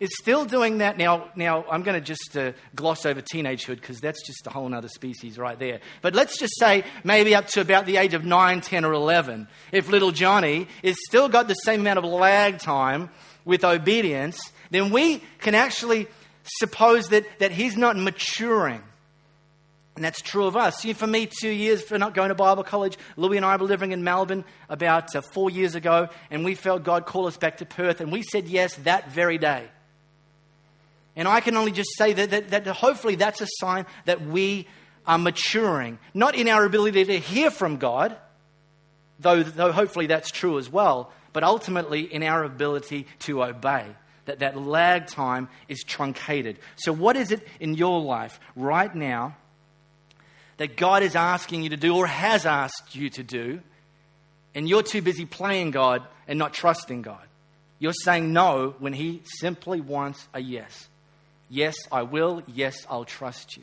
is 0.00 0.10
still 0.20 0.44
doing 0.44 0.78
that. 0.78 0.98
Now, 0.98 1.30
now 1.34 1.64
I'm 1.70 1.82
going 1.82 1.98
to 1.98 2.04
just 2.04 2.36
uh, 2.36 2.52
gloss 2.74 3.06
over 3.06 3.22
teenagehood 3.22 3.80
because 3.80 4.00
that's 4.00 4.24
just 4.26 4.46
a 4.46 4.50
whole 4.50 4.72
other 4.74 4.88
species 4.88 5.38
right 5.38 5.58
there. 5.58 5.80
But 6.02 6.14
let's 6.14 6.38
just 6.38 6.56
say 6.58 6.84
maybe 7.04 7.34
up 7.34 7.46
to 7.48 7.60
about 7.62 7.86
the 7.86 7.96
age 7.96 8.14
of 8.14 8.24
9, 8.24 8.60
10, 8.60 8.84
or 8.84 8.92
11, 8.92 9.48
if 9.72 9.88
little 9.88 10.12
Johnny 10.12 10.68
is 10.82 10.96
still 11.08 11.28
got 11.28 11.48
the 11.48 11.54
same 11.54 11.80
amount 11.80 11.98
of 11.98 12.04
lag 12.04 12.58
time 12.58 13.10
with 13.44 13.64
obedience, 13.64 14.38
then 14.70 14.90
we 14.90 15.22
can 15.38 15.54
actually 15.54 16.06
suppose 16.44 17.08
that, 17.08 17.24
that 17.38 17.52
he's 17.52 17.76
not 17.76 17.96
maturing. 17.96 18.82
And 19.96 20.04
that's 20.04 20.22
true 20.22 20.46
of 20.46 20.56
us. 20.56 20.84
For 20.84 21.06
me, 21.08 21.26
two 21.26 21.50
years 21.50 21.82
for 21.82 21.98
not 21.98 22.14
going 22.14 22.28
to 22.28 22.34
Bible 22.36 22.62
college, 22.62 22.96
Louis 23.16 23.36
and 23.36 23.44
I 23.44 23.56
were 23.56 23.66
living 23.66 23.90
in 23.90 24.04
Melbourne 24.04 24.44
about 24.68 25.14
uh, 25.16 25.22
four 25.22 25.50
years 25.50 25.74
ago, 25.74 26.08
and 26.30 26.44
we 26.44 26.54
felt 26.54 26.84
God 26.84 27.04
call 27.04 27.26
us 27.26 27.36
back 27.36 27.56
to 27.56 27.66
Perth, 27.66 28.00
and 28.00 28.12
we 28.12 28.22
said 28.22 28.46
yes 28.46 28.76
that 28.84 29.10
very 29.10 29.38
day. 29.38 29.64
And 31.16 31.26
I 31.26 31.40
can 31.40 31.56
only 31.56 31.72
just 31.72 31.90
say 31.98 32.12
that, 32.12 32.30
that, 32.30 32.50
that 32.50 32.66
hopefully 32.68 33.16
that's 33.16 33.40
a 33.40 33.48
sign 33.58 33.86
that 34.04 34.24
we 34.24 34.68
are 35.04 35.18
maturing, 35.18 35.98
not 36.14 36.36
in 36.36 36.46
our 36.46 36.64
ability 36.64 37.06
to 37.06 37.18
hear 37.18 37.50
from 37.50 37.78
God, 37.78 38.16
though, 39.18 39.42
though 39.42 39.72
hopefully 39.72 40.06
that's 40.06 40.30
true 40.30 40.58
as 40.58 40.70
well, 40.70 41.10
but 41.32 41.42
ultimately 41.42 42.02
in 42.02 42.22
our 42.22 42.44
ability 42.44 43.08
to 43.20 43.42
obey. 43.42 43.84
That 44.28 44.40
that 44.40 44.58
lag 44.58 45.06
time 45.06 45.48
is 45.68 45.82
truncated. 45.82 46.58
So, 46.76 46.92
what 46.92 47.16
is 47.16 47.32
it 47.32 47.48
in 47.60 47.74
your 47.74 47.98
life 47.98 48.38
right 48.54 48.94
now 48.94 49.36
that 50.58 50.76
God 50.76 51.02
is 51.02 51.16
asking 51.16 51.62
you 51.62 51.70
to 51.70 51.78
do 51.78 51.96
or 51.96 52.06
has 52.06 52.44
asked 52.44 52.94
you 52.94 53.08
to 53.08 53.22
do, 53.22 53.60
and 54.54 54.68
you're 54.68 54.82
too 54.82 55.00
busy 55.00 55.24
playing 55.24 55.70
God 55.70 56.02
and 56.26 56.38
not 56.38 56.52
trusting 56.52 57.00
God? 57.00 57.26
You're 57.78 57.94
saying 58.04 58.34
no 58.34 58.74
when 58.78 58.92
He 58.92 59.22
simply 59.40 59.80
wants 59.80 60.28
a 60.34 60.40
yes. 60.40 60.88
Yes, 61.48 61.74
I 61.90 62.02
will. 62.02 62.42
Yes, 62.46 62.86
I'll 62.90 63.06
trust 63.06 63.56
you. 63.56 63.62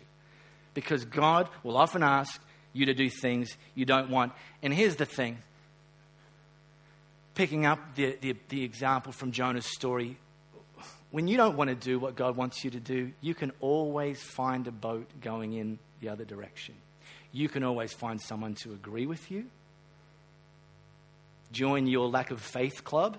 Because 0.73 1.05
God 1.05 1.47
will 1.61 1.77
often 1.77 2.01
ask 2.01 2.41
you 2.73 2.87
to 2.87 2.95
do 2.95 3.07
things 3.07 3.55
you 3.75 3.85
don't 3.85 4.09
want. 4.09 4.33
And 4.63 4.73
here's 4.73 4.95
the 4.95 5.05
thing 5.05 5.37
picking 7.35 7.65
up 7.65 7.79
the, 7.95 8.17
the, 8.21 8.35
the, 8.49 8.63
example 8.63 9.11
from 9.11 9.31
Jonah's 9.31 9.65
story, 9.65 10.17
when 11.15 11.29
you 11.29 11.37
don't 11.37 11.55
want 11.55 11.69
to 11.69 11.75
do 11.77 11.97
what 11.97 12.17
God 12.17 12.35
wants 12.35 12.65
you 12.65 12.71
to 12.71 12.79
do, 12.81 13.13
you 13.21 13.33
can 13.33 13.53
always 13.61 14.21
find 14.21 14.67
a 14.67 14.71
boat 14.71 15.07
going 15.21 15.53
in 15.53 15.79
the 16.01 16.09
other 16.09 16.25
direction. 16.25 16.75
You 17.31 17.47
can 17.47 17.63
always 17.63 17.93
find 17.93 18.19
someone 18.19 18.55
to 18.55 18.73
agree 18.73 19.05
with 19.05 19.31
you, 19.31 19.45
join 21.53 21.87
your 21.87 22.09
lack 22.09 22.31
of 22.31 22.41
faith 22.41 22.83
club. 22.83 23.17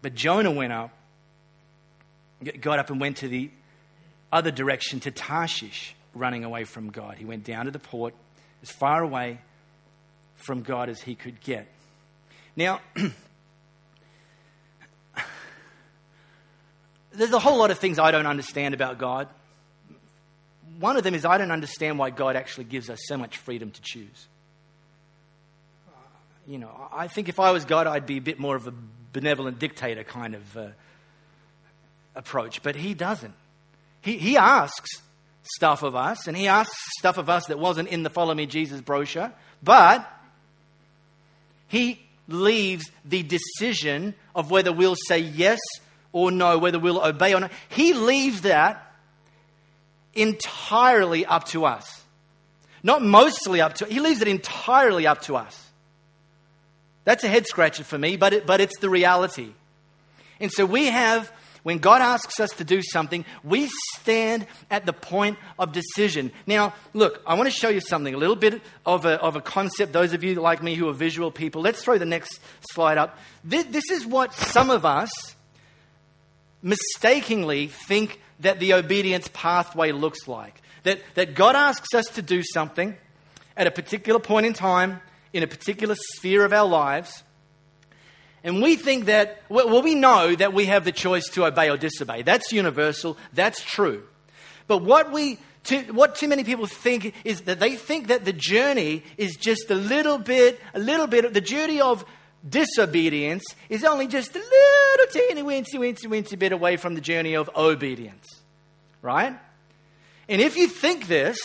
But 0.00 0.14
Jonah 0.14 0.52
went 0.52 0.72
up, 0.72 0.92
got 2.60 2.78
up 2.78 2.88
and 2.88 3.00
went 3.00 3.16
to 3.16 3.26
the 3.26 3.50
other 4.32 4.52
direction 4.52 5.00
to 5.00 5.10
Tarshish, 5.10 5.96
running 6.14 6.44
away 6.44 6.62
from 6.62 6.90
God. 6.90 7.16
He 7.16 7.24
went 7.24 7.42
down 7.42 7.64
to 7.64 7.72
the 7.72 7.80
port 7.80 8.14
as 8.64 8.70
far 8.70 9.02
away 9.02 9.38
from 10.36 10.62
God 10.62 10.88
as 10.88 11.02
he 11.02 11.14
could 11.14 11.38
get. 11.42 11.68
Now, 12.56 12.80
there's 17.12 17.32
a 17.32 17.38
whole 17.38 17.58
lot 17.58 17.70
of 17.70 17.78
things 17.78 17.98
I 17.98 18.10
don't 18.10 18.26
understand 18.26 18.72
about 18.72 18.96
God. 18.96 19.28
One 20.80 20.96
of 20.96 21.04
them 21.04 21.14
is 21.14 21.26
I 21.26 21.36
don't 21.36 21.50
understand 21.50 21.98
why 21.98 22.08
God 22.08 22.36
actually 22.36 22.64
gives 22.64 22.88
us 22.88 23.00
so 23.06 23.18
much 23.18 23.36
freedom 23.36 23.70
to 23.70 23.82
choose. 23.82 24.28
You 26.46 26.56
know, 26.56 26.88
I 26.90 27.08
think 27.08 27.28
if 27.28 27.38
I 27.38 27.50
was 27.50 27.66
God, 27.66 27.86
I'd 27.86 28.06
be 28.06 28.16
a 28.16 28.22
bit 28.22 28.38
more 28.38 28.56
of 28.56 28.66
a 28.66 28.72
benevolent 29.12 29.58
dictator 29.58 30.04
kind 30.04 30.34
of 30.34 30.56
uh, 30.56 30.68
approach, 32.14 32.62
but 32.62 32.76
he 32.76 32.94
doesn't. 32.94 33.34
He, 34.00 34.16
he 34.16 34.38
asks 34.38 35.02
stuff 35.44 35.82
of 35.82 35.94
us, 35.94 36.26
and 36.26 36.36
he 36.36 36.48
asks 36.48 36.76
stuff 36.98 37.18
of 37.18 37.28
us 37.28 37.46
that 37.46 37.58
wasn't 37.58 37.88
in 37.88 38.02
the 38.02 38.10
Follow 38.10 38.34
Me 38.34 38.46
Jesus 38.46 38.80
brochure, 38.80 39.32
but 39.62 40.10
he 41.68 42.00
leaves 42.28 42.90
the 43.04 43.22
decision 43.22 44.14
of 44.34 44.50
whether 44.50 44.72
we'll 44.72 44.96
say 45.08 45.18
yes 45.18 45.58
or 46.12 46.30
no, 46.30 46.58
whether 46.58 46.78
we'll 46.78 47.04
obey 47.04 47.34
or 47.34 47.40
not. 47.40 47.52
He 47.68 47.92
leaves 47.92 48.42
that 48.42 48.92
entirely 50.14 51.26
up 51.26 51.44
to 51.48 51.64
us. 51.64 52.02
Not 52.82 53.02
mostly 53.02 53.60
up 53.60 53.74
to, 53.74 53.86
he 53.86 54.00
leaves 54.00 54.20
it 54.20 54.28
entirely 54.28 55.06
up 55.06 55.22
to 55.22 55.36
us. 55.36 55.60
That's 57.04 57.24
a 57.24 57.28
head 57.28 57.46
scratcher 57.46 57.84
for 57.84 57.98
me, 57.98 58.16
but, 58.16 58.32
it, 58.32 58.46
but 58.46 58.60
it's 58.60 58.78
the 58.78 58.88
reality. 58.88 59.52
And 60.40 60.50
so 60.52 60.64
we 60.64 60.86
have, 60.86 61.30
when 61.64 61.78
God 61.78 62.02
asks 62.02 62.38
us 62.40 62.50
to 62.50 62.64
do 62.64 62.82
something, 62.82 63.24
we 63.42 63.68
stand 63.96 64.46
at 64.70 64.84
the 64.84 64.92
point 64.92 65.38
of 65.58 65.72
decision. 65.72 66.30
Now, 66.46 66.74
look, 66.92 67.22
I 67.26 67.34
want 67.34 67.50
to 67.50 67.58
show 67.58 67.70
you 67.70 67.80
something, 67.80 68.14
a 68.14 68.18
little 68.18 68.36
bit 68.36 68.60
of 68.84 69.06
a, 69.06 69.20
of 69.20 69.34
a 69.34 69.40
concept. 69.40 69.92
Those 69.92 70.12
of 70.12 70.22
you 70.22 70.34
like 70.36 70.62
me 70.62 70.74
who 70.74 70.88
are 70.90 70.92
visual 70.92 71.30
people, 71.30 71.62
let's 71.62 71.82
throw 71.82 71.96
the 71.96 72.04
next 72.04 72.38
slide 72.72 72.98
up. 72.98 73.18
This, 73.42 73.64
this 73.64 73.90
is 73.90 74.06
what 74.06 74.34
some 74.34 74.68
of 74.68 74.84
us 74.84 75.10
mistakenly 76.62 77.68
think 77.68 78.20
that 78.40 78.60
the 78.60 78.74
obedience 78.74 79.28
pathway 79.32 79.90
looks 79.92 80.28
like. 80.28 80.60
That, 80.82 81.00
that 81.14 81.34
God 81.34 81.56
asks 81.56 81.94
us 81.94 82.04
to 82.14 82.22
do 82.22 82.42
something 82.42 82.94
at 83.56 83.66
a 83.66 83.70
particular 83.70 84.20
point 84.20 84.44
in 84.44 84.52
time 84.52 85.00
in 85.32 85.42
a 85.42 85.46
particular 85.46 85.94
sphere 85.94 86.44
of 86.44 86.52
our 86.52 86.68
lives. 86.68 87.22
And 88.44 88.62
we 88.62 88.76
think 88.76 89.06
that, 89.06 89.42
well, 89.48 89.82
we 89.82 89.94
know 89.94 90.34
that 90.34 90.52
we 90.52 90.66
have 90.66 90.84
the 90.84 90.92
choice 90.92 91.26
to 91.30 91.46
obey 91.46 91.70
or 91.70 91.78
disobey. 91.78 92.22
That's 92.22 92.52
universal, 92.52 93.16
that's 93.32 93.62
true. 93.62 94.04
But 94.66 94.82
what 94.82 95.10
we 95.10 95.38
too, 95.64 95.80
what 95.92 96.14
too 96.14 96.28
many 96.28 96.44
people 96.44 96.66
think 96.66 97.14
is 97.24 97.42
that 97.42 97.58
they 97.58 97.74
think 97.74 98.08
that 98.08 98.26
the 98.26 98.34
journey 98.34 99.02
is 99.16 99.36
just 99.36 99.70
a 99.70 99.74
little 99.74 100.18
bit, 100.18 100.60
a 100.74 100.78
little 100.78 101.06
bit, 101.06 101.32
the 101.32 101.40
journey 101.40 101.80
of 101.80 102.04
disobedience 102.46 103.44
is 103.70 103.82
only 103.82 104.06
just 104.06 104.36
a 104.36 104.38
little 104.38 105.06
teeny 105.10 105.42
weensy, 105.42 105.74
weensy, 105.76 106.04
weensy 106.04 106.38
bit 106.38 106.52
away 106.52 106.76
from 106.76 106.94
the 106.94 107.00
journey 107.00 107.34
of 107.34 107.48
obedience. 107.56 108.26
Right? 109.00 109.34
And 110.28 110.40
if 110.40 110.56
you 110.56 110.68
think 110.68 111.08
this, 111.08 111.38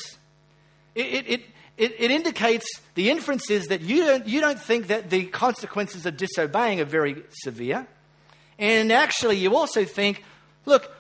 it, 0.96 1.06
it, 1.06 1.30
it 1.30 1.42
it, 1.80 1.96
it, 1.98 2.12
indicates 2.12 2.66
the 2.96 3.10
inference 3.10 3.50
is 3.50 3.68
that 3.68 3.82
you 3.82 4.06
don't, 4.06 4.28
you 4.28 4.42
don't 4.42 4.60
think 4.60 4.88
that 4.88 5.10
the 5.10 5.26
consequences 5.26 6.06
of 6.06 6.18
disobeying 6.18 6.82
are 6.82 6.86
very 6.86 7.24
severe. 7.30 7.88
And 8.60 8.92
actually, 8.92 9.38
you 9.38 9.56
also 9.56 9.86
think, 9.86 10.24
look, 10.66 10.94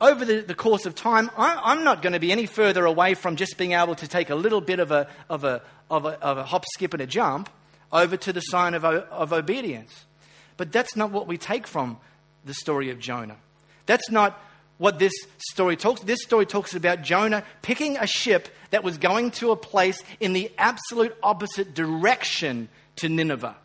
over 0.00 0.24
the, 0.24 0.40
the 0.40 0.54
course 0.54 0.86
of 0.86 0.94
time, 0.94 1.30
I, 1.36 1.72
am 1.72 1.84
not 1.84 2.02
going 2.02 2.14
to 2.14 2.18
be 2.18 2.32
any 2.32 2.46
further 2.46 2.86
away 2.86 3.14
from 3.14 3.36
just 3.36 3.58
being 3.58 3.72
able 3.72 3.94
to 3.94 4.08
take 4.08 4.30
a 4.30 4.34
little 4.34 4.60
bit 4.60 4.80
of 4.80 4.90
a, 4.90 5.08
of 5.28 5.44
a, 5.44 5.62
of 5.90 6.06
a, 6.06 6.18
of 6.22 6.38
a 6.38 6.44
hop, 6.44 6.64
skip, 6.74 6.94
and 6.94 7.02
a 7.02 7.06
jump 7.06 7.50
over 7.92 8.16
to 8.16 8.32
the 8.32 8.40
sign 8.40 8.74
of, 8.74 8.84
of 8.84 9.32
obedience. 9.32 10.06
But 10.56 10.72
that's 10.72 10.96
not 10.96 11.10
what 11.10 11.26
we 11.26 11.36
take 11.36 11.66
from 11.66 11.98
the 12.44 12.54
story 12.54 12.90
of 12.90 12.98
Jonah. 12.98 13.36
That's 13.84 14.10
not 14.10 14.40
what 14.78 14.98
this 14.98 15.12
story 15.38 15.76
talks. 15.76 16.00
This 16.00 16.22
story 16.22 16.46
talks 16.46 16.74
about 16.74 17.02
Jonah 17.02 17.44
picking 17.62 17.96
a 17.96 18.06
ship 18.06 18.48
that 18.70 18.84
was 18.84 18.98
going 18.98 19.30
to 19.32 19.50
a 19.50 19.56
place 19.56 20.02
in 20.20 20.32
the 20.32 20.50
absolute 20.58 21.16
opposite 21.22 21.74
direction 21.74 22.68
to 22.96 23.08
Nineveh. 23.08 23.56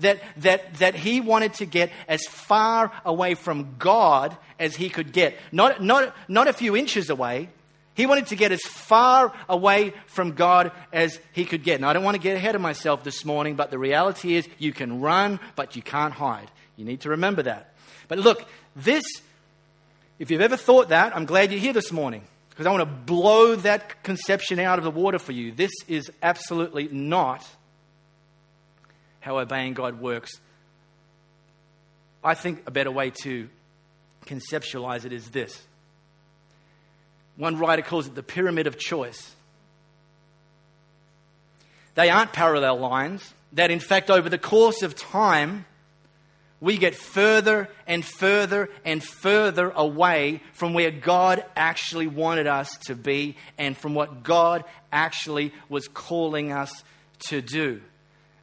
That, 0.00 0.20
that, 0.38 0.74
that 0.74 0.94
he 0.94 1.22
wanted 1.22 1.54
to 1.54 1.66
get 1.66 1.90
as 2.06 2.26
far 2.26 2.92
away 3.04 3.34
from 3.34 3.76
God 3.78 4.36
as 4.58 4.76
he 4.76 4.90
could 4.90 5.12
get. 5.12 5.36
Not, 5.52 5.82
not, 5.82 6.14
not 6.28 6.48
a 6.48 6.52
few 6.52 6.76
inches 6.76 7.08
away. 7.08 7.48
He 7.94 8.04
wanted 8.04 8.26
to 8.26 8.36
get 8.36 8.52
as 8.52 8.60
far 8.60 9.32
away 9.48 9.94
from 10.06 10.32
God 10.32 10.70
as 10.92 11.18
he 11.32 11.46
could 11.46 11.62
get. 11.62 11.76
And 11.76 11.86
I 11.86 11.94
don't 11.94 12.04
want 12.04 12.14
to 12.14 12.20
get 12.20 12.36
ahead 12.36 12.54
of 12.54 12.60
myself 12.60 13.04
this 13.04 13.24
morning, 13.24 13.56
but 13.56 13.70
the 13.70 13.78
reality 13.78 14.34
is 14.34 14.46
you 14.58 14.70
can 14.70 15.00
run, 15.00 15.40
but 15.54 15.76
you 15.76 15.82
can't 15.82 16.12
hide. 16.12 16.50
You 16.76 16.84
need 16.84 17.00
to 17.00 17.10
remember 17.10 17.42
that. 17.44 17.72
But 18.08 18.18
look, 18.18 18.46
this 18.74 19.02
if 20.18 20.30
you've 20.30 20.40
ever 20.40 20.56
thought 20.56 20.88
that, 20.88 21.14
I'm 21.14 21.26
glad 21.26 21.50
you're 21.50 21.60
here 21.60 21.72
this 21.72 21.92
morning 21.92 22.22
because 22.50 22.66
I 22.66 22.70
want 22.70 22.80
to 22.80 22.86
blow 22.86 23.56
that 23.56 24.02
conception 24.02 24.58
out 24.58 24.78
of 24.78 24.84
the 24.84 24.90
water 24.90 25.18
for 25.18 25.32
you. 25.32 25.52
This 25.52 25.72
is 25.88 26.10
absolutely 26.22 26.88
not 26.88 27.46
how 29.20 29.38
obeying 29.38 29.74
God 29.74 30.00
works. 30.00 30.32
I 32.24 32.34
think 32.34 32.62
a 32.66 32.70
better 32.70 32.90
way 32.90 33.12
to 33.22 33.48
conceptualize 34.24 35.04
it 35.04 35.12
is 35.12 35.30
this. 35.30 35.62
One 37.36 37.58
writer 37.58 37.82
calls 37.82 38.06
it 38.06 38.14
the 38.14 38.22
pyramid 38.22 38.66
of 38.66 38.78
choice. 38.78 39.34
They 41.94 42.08
aren't 42.08 42.32
parallel 42.32 42.78
lines, 42.78 43.34
that 43.52 43.70
in 43.70 43.80
fact, 43.80 44.10
over 44.10 44.28
the 44.28 44.38
course 44.38 44.82
of 44.82 44.94
time, 44.96 45.66
we 46.60 46.78
get 46.78 46.94
further 46.94 47.68
and 47.86 48.04
further 48.04 48.70
and 48.84 49.02
further 49.02 49.70
away 49.70 50.42
from 50.54 50.72
where 50.72 50.90
God 50.90 51.44
actually 51.54 52.06
wanted 52.06 52.46
us 52.46 52.76
to 52.86 52.94
be 52.94 53.36
and 53.58 53.76
from 53.76 53.94
what 53.94 54.22
God 54.22 54.64
actually 54.90 55.52
was 55.68 55.86
calling 55.88 56.52
us 56.52 56.72
to 57.28 57.42
do. 57.42 57.82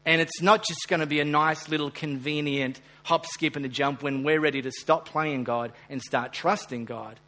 And 0.05 0.21
it's 0.21 0.41
not 0.41 0.63
just 0.67 0.87
going 0.87 0.99
to 0.99 1.05
be 1.05 1.19
a 1.21 1.25
nice 1.25 1.69
little 1.69 1.89
convenient 1.89 2.79
hop, 3.03 3.25
skip, 3.25 3.55
and 3.55 3.65
a 3.65 3.69
jump 3.69 4.03
when 4.03 4.23
we're 4.23 4.39
ready 4.39 4.61
to 4.61 4.71
stop 4.71 5.07
playing 5.07 5.43
God 5.43 5.73
and 5.89 6.01
start 6.01 6.33
trusting 6.33 6.85
God. 6.85 7.19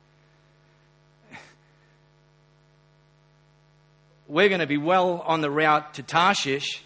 We're 4.27 4.49
going 4.49 4.61
to 4.61 4.67
be 4.67 4.77
well 4.77 5.21
on 5.25 5.41
the 5.41 5.51
route 5.51 5.95
to 5.95 6.03
Tarshish 6.03 6.81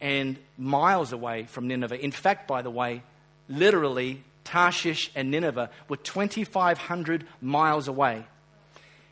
and 0.00 0.38
miles 0.62 1.12
away 1.12 1.44
from 1.44 1.68
Nineveh. 1.68 2.02
In 2.02 2.10
fact, 2.10 2.48
by 2.48 2.62
the 2.62 2.70
way, 2.70 3.02
literally, 3.48 4.22
Tarshish 4.44 5.10
and 5.14 5.30
Nineveh 5.30 5.70
were 5.88 5.96
2,500 5.96 7.24
miles 7.40 7.88
away. 7.88 8.24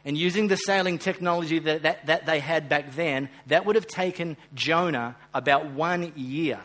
And 0.04 0.16
using 0.16 0.48
the 0.48 0.56
sailing 0.56 0.98
technology 0.98 1.58
that, 1.58 1.82
that, 1.82 2.06
that, 2.06 2.26
they 2.26 2.40
had 2.40 2.68
back 2.68 2.94
then, 2.94 3.28
that 3.48 3.66
would 3.66 3.76
have 3.76 3.86
taken 3.86 4.36
Jonah 4.54 5.16
about 5.34 5.66
one 5.72 6.12
year 6.16 6.60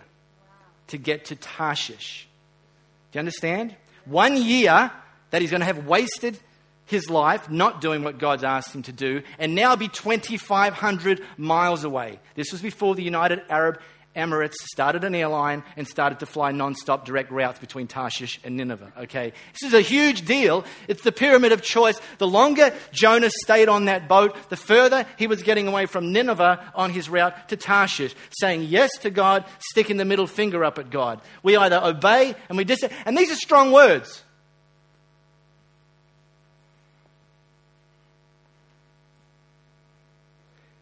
to 0.88 0.98
get 0.98 1.26
to 1.26 1.36
Tarshish. 1.36 2.28
Do 3.12 3.18
you 3.18 3.20
understand? 3.20 3.76
one 4.06 4.38
year 4.38 4.92
that 5.32 5.42
he's 5.42 5.52
going 5.52 5.62
to 5.62 5.66
have 5.66 5.86
wasted 5.86 6.40
his 6.86 7.10
life 7.10 7.50
not 7.50 7.82
doing 7.82 8.04
what 8.04 8.20
God's 8.20 8.44
asked 8.44 8.74
him 8.74 8.84
to 8.84 8.92
do 8.92 9.24
and 9.40 9.56
now 9.56 9.76
be 9.76 9.88
2,500 9.88 11.22
miles 11.38 11.84
away. 11.84 12.20
This 12.36 12.52
was 12.52 12.62
before 12.62 12.94
the 12.94 13.04
United 13.04 13.42
Arab 13.50 13.80
Emirates 14.16 14.54
started 14.72 15.04
an 15.04 15.14
airline 15.14 15.64
and 15.76 15.88
started 15.88 16.20
to 16.20 16.26
fly 16.26 16.52
non-stop 16.52 17.06
direct 17.06 17.32
routes 17.32 17.60
between 17.60 17.88
Tarshish 17.88 18.40
and 18.44 18.56
Nineveh. 18.56 18.92
Okay, 19.00 19.34
this 19.54 19.68
is 19.68 19.74
a 19.74 19.82
huge 19.82 20.26
deal. 20.26 20.64
It's 20.88 21.04
the 21.04 21.12
pyramid 21.12 21.52
of 21.52 21.62
choice. 21.62 22.00
The 22.18 22.28
longer 22.28 22.74
Jonah 22.92 23.30
stayed 23.30 23.70
on 23.70 23.86
that 23.86 24.08
boat, 24.08 24.36
the 24.50 24.58
further 24.58 25.06
he 25.18 25.28
was 25.28 25.44
getting 25.44 25.68
away 25.68 25.86
from 25.86 26.14
Nineveh 26.14 26.72
on 26.76 26.92
his 26.92 27.10
route 27.10 27.50
to 27.50 27.58
Tarshish, 27.58 28.16
saying 28.40 28.64
yes 28.64 28.90
to 29.00 29.10
God, 29.10 29.46
sticking 29.60 29.98
the 29.98 30.06
middle 30.06 30.28
finger 30.28 30.64
up 30.64 30.80
at 30.80 30.90
God. 30.90 31.22
We 31.44 31.58
either 31.58 31.80
obey 31.84 32.36
and 32.50 32.58
we 32.58 32.64
dis. 32.64 32.84
And 33.06 33.18
these 33.18 33.32
are 33.32 33.36
strong 33.36 33.72
words. 33.72 34.24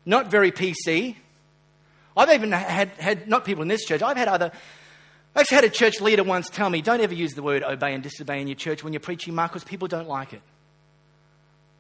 Not 0.06 0.30
very 0.30 0.52
PC. 0.52 1.16
I've 2.16 2.32
even 2.32 2.52
had, 2.52 2.90
had, 2.90 3.28
not 3.28 3.46
people 3.46 3.62
in 3.62 3.68
this 3.68 3.86
church, 3.86 4.02
I've 4.02 4.18
had 4.18 4.28
other, 4.28 4.52
I 5.36 5.42
actually 5.42 5.56
had 5.56 5.64
a 5.64 5.70
church 5.70 6.00
leader 6.00 6.24
once 6.24 6.50
tell 6.50 6.70
me, 6.70 6.82
don't 6.82 7.02
ever 7.02 7.14
use 7.14 7.34
the 7.34 7.44
word 7.44 7.64
obey 7.64 7.94
and 7.94 8.04
disobey 8.04 8.42
in 8.42 8.48
your 8.48 8.56
church 8.56 8.84
when 8.84 8.94
you're 8.94 9.00
preaching 9.00 9.34
Marcos, 9.34 9.64
people 9.64 9.88
don't 9.88 10.08
like 10.08 10.34
it. 10.34 10.42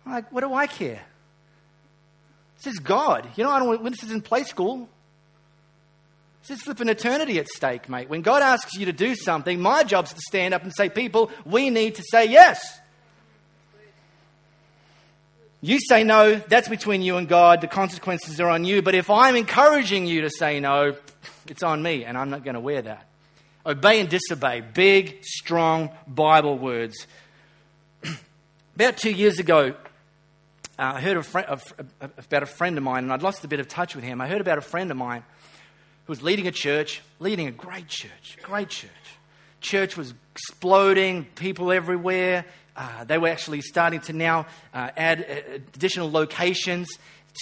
I'm 0.05 0.13
like, 0.13 0.31
what 0.31 0.41
do 0.41 0.53
I 0.53 0.67
care? 0.67 1.01
This 2.63 2.73
is 2.73 2.79
God. 2.79 3.27
You 3.35 3.43
know, 3.43 3.51
I 3.51 3.59
don't, 3.59 3.83
when 3.83 3.91
this 3.91 4.03
is 4.03 4.11
in 4.11 4.21
play 4.21 4.43
school. 4.43 4.89
This 6.41 6.57
is 6.57 6.63
flipping 6.63 6.89
eternity 6.89 7.39
at 7.39 7.47
stake, 7.47 7.87
mate. 7.87 8.09
When 8.09 8.21
God 8.21 8.41
asks 8.41 8.73
you 8.75 8.87
to 8.87 8.91
do 8.91 9.15
something, 9.15 9.61
my 9.61 9.83
job's 9.83 10.11
to 10.11 10.19
stand 10.27 10.53
up 10.53 10.63
and 10.63 10.73
say, 10.75 10.89
people, 10.89 11.31
we 11.45 11.69
need 11.69 11.95
to 11.95 12.03
say 12.11 12.25
yes. 12.25 12.79
You 15.63 15.79
say 15.79 16.03
no, 16.03 16.35
that's 16.35 16.67
between 16.67 17.01
you 17.03 17.15
and 17.15 17.25
God. 17.25 17.61
The 17.61 17.69
consequences 17.69 18.41
are 18.41 18.49
on 18.49 18.65
you. 18.65 18.81
But 18.81 18.95
if 18.95 19.09
I'm 19.09 19.37
encouraging 19.37 20.05
you 20.05 20.23
to 20.23 20.29
say 20.29 20.59
no, 20.59 20.97
it's 21.47 21.63
on 21.63 21.81
me, 21.81 22.03
and 22.03 22.17
I'm 22.17 22.29
not 22.29 22.43
going 22.43 22.55
to 22.55 22.59
wear 22.59 22.81
that. 22.81 23.07
Obey 23.65 24.01
and 24.01 24.09
disobey. 24.09 24.59
Big, 24.59 25.23
strong 25.23 25.89
Bible 26.05 26.57
words. 26.57 27.07
About 28.75 28.97
two 28.97 29.11
years 29.11 29.39
ago, 29.39 29.73
uh, 30.77 30.93
I 30.95 30.99
heard 30.99 31.15
a 31.15 31.23
fr- 31.23 31.39
about 32.01 32.43
a 32.43 32.45
friend 32.45 32.77
of 32.77 32.83
mine, 32.83 33.05
and 33.05 33.13
I'd 33.13 33.23
lost 33.23 33.45
a 33.45 33.47
bit 33.47 33.61
of 33.61 33.69
touch 33.69 33.95
with 33.95 34.03
him. 34.03 34.19
I 34.19 34.27
heard 34.27 34.41
about 34.41 34.57
a 34.57 34.61
friend 34.61 34.91
of 34.91 34.97
mine 34.97 35.23
who 36.05 36.11
was 36.11 36.21
leading 36.21 36.47
a 36.47 36.51
church, 36.51 37.01
leading 37.19 37.47
a 37.47 37.51
great 37.51 37.87
church, 37.87 38.37
great 38.41 38.67
church. 38.67 38.89
Church 39.61 39.95
was 39.95 40.13
exploding, 40.33 41.23
people 41.35 41.71
everywhere. 41.71 42.43
Uh, 42.75 43.03
they 43.03 43.17
were 43.17 43.27
actually 43.27 43.61
starting 43.61 43.99
to 44.01 44.13
now 44.13 44.45
uh, 44.73 44.89
add 44.97 45.21
uh, 45.21 45.55
additional 45.75 46.11
locations 46.11 46.87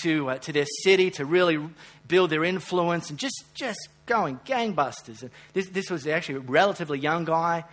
to, 0.01 0.29
uh, 0.29 0.37
to 0.39 0.51
their 0.51 0.65
city 0.83 1.09
to 1.11 1.25
really 1.25 1.59
build 2.07 2.29
their 2.29 2.43
influence 2.43 3.09
and 3.09 3.19
just, 3.19 3.43
just 3.53 3.79
going 4.05 4.39
gangbusters. 4.45 5.21
And 5.21 5.31
this, 5.53 5.69
this 5.69 5.89
was 5.89 6.07
actually 6.07 6.35
a 6.35 6.39
relatively 6.41 6.99
young 6.99 7.25
guy, 7.25 7.63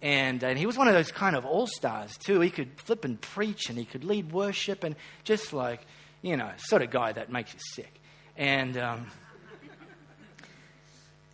and, 0.00 0.42
and 0.42 0.58
he 0.58 0.66
was 0.66 0.76
one 0.76 0.88
of 0.88 0.94
those 0.94 1.10
kind 1.10 1.36
of 1.36 1.44
all 1.44 1.66
stars 1.66 2.16
too. 2.24 2.40
He 2.40 2.50
could 2.50 2.80
flip 2.80 3.04
and 3.04 3.20
preach, 3.20 3.68
and 3.68 3.78
he 3.78 3.84
could 3.84 4.04
lead 4.04 4.32
worship, 4.32 4.84
and 4.84 4.96
just 5.24 5.52
like, 5.52 5.80
you 6.22 6.36
know, 6.36 6.50
sort 6.56 6.82
of 6.82 6.90
guy 6.90 7.12
that 7.12 7.30
makes 7.30 7.52
you 7.52 7.60
sick. 7.74 8.00
And, 8.36 8.76
um, 8.76 9.06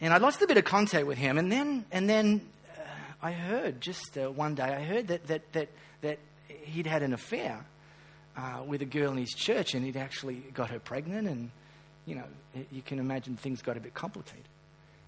and 0.01 0.13
I 0.13 0.19
lost 0.19 0.43
a 0.43 0.47
bit 0.47 0.57
of 0.57 0.65
contact 0.65 1.07
with 1.07 1.19
him, 1.19 1.39
and 1.39 1.51
then, 1.51 1.85
and 1.93 2.09
then 2.09 2.43
I 3.21 3.33
heard 3.33 3.81
just 3.81 4.17
uh, 4.17 4.31
one 4.31 4.55
day, 4.55 4.63
I 4.63 4.85
heard 4.85 5.09
that, 5.09 5.27
that, 5.27 5.53
that, 5.53 5.69
that 6.03 6.19
he'd 6.49 6.87
had 6.87 7.03
an 7.03 7.13
affair 7.13 7.65
uh, 8.37 8.63
with 8.67 8.81
a 8.83 8.87
girl 8.87 9.11
in 9.13 9.19
his 9.19 9.35
church 9.35 9.75
and 9.75 9.85
he'd 9.85 9.97
actually 9.97 10.37
got 10.55 10.71
her 10.71 10.79
pregnant. 10.79 11.27
And, 11.27 11.51
you 12.07 12.15
know, 12.15 12.25
you 12.71 12.83
can 12.83 12.99
imagine 12.99 13.37
things 13.37 13.61
got 13.61 13.77
a 13.77 13.81
bit 13.81 13.95
complicated. 13.95 14.45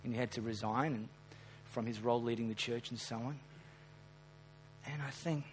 And 0.03 0.13
he 0.13 0.19
had 0.19 0.33
to 0.33 0.43
resign 0.43 0.95
and, 0.95 1.09
from 1.67 1.87
his 1.87 2.01
role 2.01 2.21
leading 2.21 2.49
the 2.49 2.55
church 2.55 2.91
and 2.91 2.99
so 2.99 3.17
on. 3.17 3.39
And 4.87 5.01
I 5.03 5.11
think, 5.11 5.45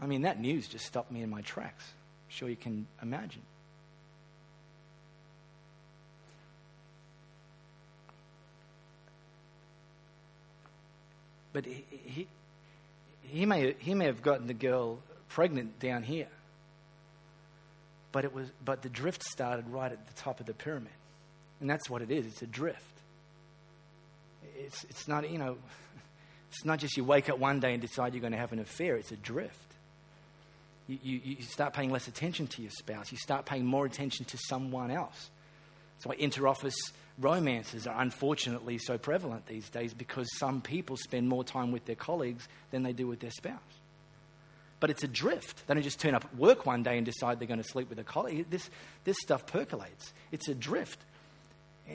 I 0.00 0.06
mean, 0.06 0.22
that 0.22 0.40
news 0.40 0.68
just 0.68 0.84
stopped 0.84 1.10
me 1.10 1.22
in 1.22 1.30
my 1.30 1.40
tracks. 1.40 1.84
I'm 1.86 2.34
sure 2.36 2.48
you 2.50 2.56
can 2.56 2.86
imagine. 3.00 3.42
But 11.54 11.64
he, 11.64 12.26
he, 13.22 13.46
may, 13.46 13.74
he 13.78 13.94
may 13.94 14.04
have 14.06 14.20
gotten 14.20 14.48
the 14.48 14.54
girl 14.54 14.98
pregnant 15.28 15.78
down 15.78 16.02
here. 16.02 16.28
But, 18.12 18.24
it 18.24 18.34
was, 18.34 18.48
but 18.62 18.82
the 18.82 18.88
drift 18.90 19.22
started 19.22 19.70
right 19.70 19.90
at 19.90 20.06
the 20.06 20.12
top 20.14 20.40
of 20.40 20.46
the 20.46 20.52
pyramid. 20.52 20.92
And 21.60 21.70
that's 21.70 21.88
what 21.88 22.02
it 22.02 22.10
is 22.10 22.26
it's 22.26 22.42
a 22.42 22.46
drift. 22.46 22.82
It's, 24.56 24.84
it's, 24.84 25.08
not, 25.08 25.30
you 25.30 25.38
know, 25.38 25.56
it's 26.50 26.64
not 26.64 26.80
just 26.80 26.96
you 26.96 27.04
wake 27.04 27.30
up 27.30 27.38
one 27.38 27.60
day 27.60 27.72
and 27.72 27.80
decide 27.80 28.14
you're 28.14 28.20
going 28.20 28.32
to 28.32 28.38
have 28.38 28.52
an 28.52 28.58
affair, 28.58 28.96
it's 28.96 29.12
a 29.12 29.16
drift. 29.16 29.56
You, 30.88 30.98
you, 31.02 31.20
you 31.24 31.42
start 31.42 31.72
paying 31.72 31.90
less 31.90 32.08
attention 32.08 32.48
to 32.48 32.62
your 32.62 32.70
spouse, 32.72 33.12
you 33.12 33.18
start 33.18 33.46
paying 33.46 33.64
more 33.64 33.86
attention 33.86 34.26
to 34.26 34.38
someone 34.48 34.90
else. 34.90 35.30
That's 35.96 36.06
why 36.06 36.16
interoffice 36.16 36.74
romances 37.18 37.86
are 37.86 38.00
unfortunately 38.00 38.78
so 38.78 38.98
prevalent 38.98 39.46
these 39.46 39.68
days 39.70 39.94
because 39.94 40.28
some 40.38 40.60
people 40.60 40.96
spend 40.96 41.28
more 41.28 41.44
time 41.44 41.72
with 41.72 41.84
their 41.84 41.96
colleagues 41.96 42.48
than 42.70 42.82
they 42.82 42.92
do 42.92 43.06
with 43.06 43.20
their 43.20 43.30
spouse. 43.30 43.58
But 44.80 44.90
it's 44.90 45.04
a 45.04 45.08
drift. 45.08 45.66
They 45.66 45.74
don't 45.74 45.82
just 45.82 46.00
turn 46.00 46.14
up 46.14 46.24
at 46.24 46.36
work 46.36 46.66
one 46.66 46.82
day 46.82 46.96
and 46.96 47.06
decide 47.06 47.38
they're 47.38 47.48
going 47.48 47.62
to 47.62 47.68
sleep 47.68 47.88
with 47.88 47.98
a 47.98 48.04
colleague. 48.04 48.46
This, 48.50 48.68
this 49.04 49.16
stuff 49.22 49.46
percolates. 49.46 50.12
It's 50.32 50.48
a 50.48 50.54
drift. 50.54 50.98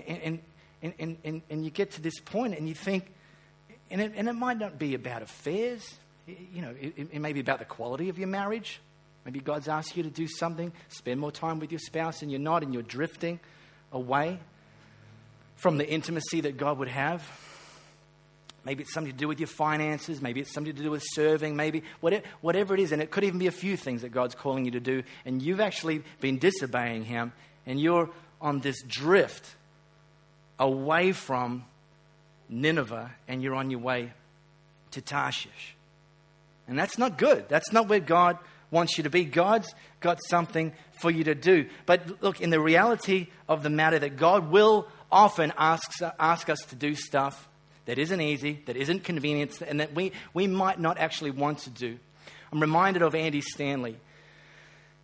And, 0.07 0.39
and, 0.81 0.93
and, 0.97 1.17
and, 1.23 1.41
and 1.49 1.65
you 1.65 1.69
get 1.69 1.91
to 1.91 2.01
this 2.01 2.19
point 2.19 2.57
and 2.57 2.67
you 2.67 2.73
think, 2.73 3.11
and 3.91 4.01
it, 4.01 4.13
and 4.15 4.27
it 4.27 4.33
might 4.33 4.57
not 4.57 4.79
be 4.79 4.95
about 4.95 5.21
affairs. 5.21 5.83
You 6.25 6.61
know, 6.61 6.73
it, 6.79 7.09
it 7.11 7.19
may 7.19 7.33
be 7.33 7.41
about 7.41 7.59
the 7.59 7.65
quality 7.65 8.09
of 8.09 8.17
your 8.17 8.27
marriage. 8.27 8.79
Maybe 9.25 9.39
God's 9.41 9.67
asked 9.67 9.97
you 9.97 10.03
to 10.03 10.09
do 10.09 10.27
something, 10.27 10.71
spend 10.87 11.19
more 11.19 11.31
time 11.31 11.59
with 11.59 11.71
your 11.71 11.79
spouse, 11.79 12.21
and 12.21 12.31
you're 12.31 12.39
not, 12.39 12.63
and 12.63 12.73
you're 12.73 12.81
drifting 12.81 13.39
away 13.91 14.39
from 15.59 15.77
the 15.77 15.87
intimacy 15.87 16.41
that 16.41 16.57
God 16.57 16.79
would 16.79 16.87
have. 16.87 17.23
Maybe 18.65 18.83
it's 18.83 18.93
something 18.93 19.11
to 19.11 19.17
do 19.17 19.27
with 19.27 19.39
your 19.39 19.47
finances. 19.47 20.21
Maybe 20.21 20.41
it's 20.41 20.53
something 20.53 20.75
to 20.75 20.83
do 20.83 20.91
with 20.91 21.03
serving. 21.13 21.55
Maybe 21.55 21.83
whatever 22.01 22.73
it 22.73 22.79
is. 22.79 22.91
And 22.91 23.01
it 23.01 23.11
could 23.11 23.23
even 23.23 23.39
be 23.39 23.47
a 23.47 23.51
few 23.51 23.77
things 23.77 24.01
that 24.01 24.09
God's 24.09 24.35
calling 24.35 24.65
you 24.65 24.71
to 24.71 24.79
do. 24.79 25.03
And 25.25 25.41
you've 25.41 25.59
actually 25.59 26.03
been 26.19 26.39
disobeying 26.39 27.03
Him. 27.03 27.33
And 27.65 27.79
you're 27.79 28.09
on 28.41 28.59
this 28.59 28.81
drift 28.83 29.55
away 30.59 31.11
from 31.11 31.65
Nineveh. 32.47 33.11
And 33.27 33.41
you're 33.41 33.55
on 33.55 33.69
your 33.69 33.79
way 33.79 34.13
to 34.91 35.01
Tarshish. 35.01 35.75
And 36.67 36.77
that's 36.77 36.97
not 36.97 37.17
good. 37.17 37.49
That's 37.49 37.71
not 37.71 37.87
where 37.87 37.99
God 37.99 38.37
wants 38.71 38.97
you 38.97 39.03
to 39.03 39.09
be. 39.09 39.25
God's 39.25 39.73
got 39.99 40.19
something 40.29 40.73
for 41.01 41.09
you 41.09 41.23
to 41.23 41.33
do. 41.33 41.67
But 41.85 42.21
look, 42.21 42.39
in 42.39 42.49
the 42.49 42.59
reality 42.59 43.27
of 43.47 43.63
the 43.63 43.69
matter, 43.69 43.97
that 43.99 44.17
God 44.17 44.51
will 44.51 44.87
often 45.11 45.53
asks, 45.57 46.01
ask 46.19 46.49
us 46.49 46.59
to 46.69 46.75
do 46.75 46.95
stuff 46.95 47.47
that 47.85 47.97
isn't 47.97 48.21
easy, 48.21 48.61
that 48.65 48.77
isn't 48.77 49.03
convenient, 49.03 49.61
and 49.61 49.79
that 49.79 49.95
we, 49.95 50.11
we 50.33 50.47
might 50.47 50.79
not 50.79 50.97
actually 50.97 51.31
want 51.31 51.59
to 51.59 51.69
do. 51.69 51.97
I'm 52.51 52.59
reminded 52.59 53.01
of 53.01 53.15
Andy 53.15 53.41
Stanley. 53.41 53.97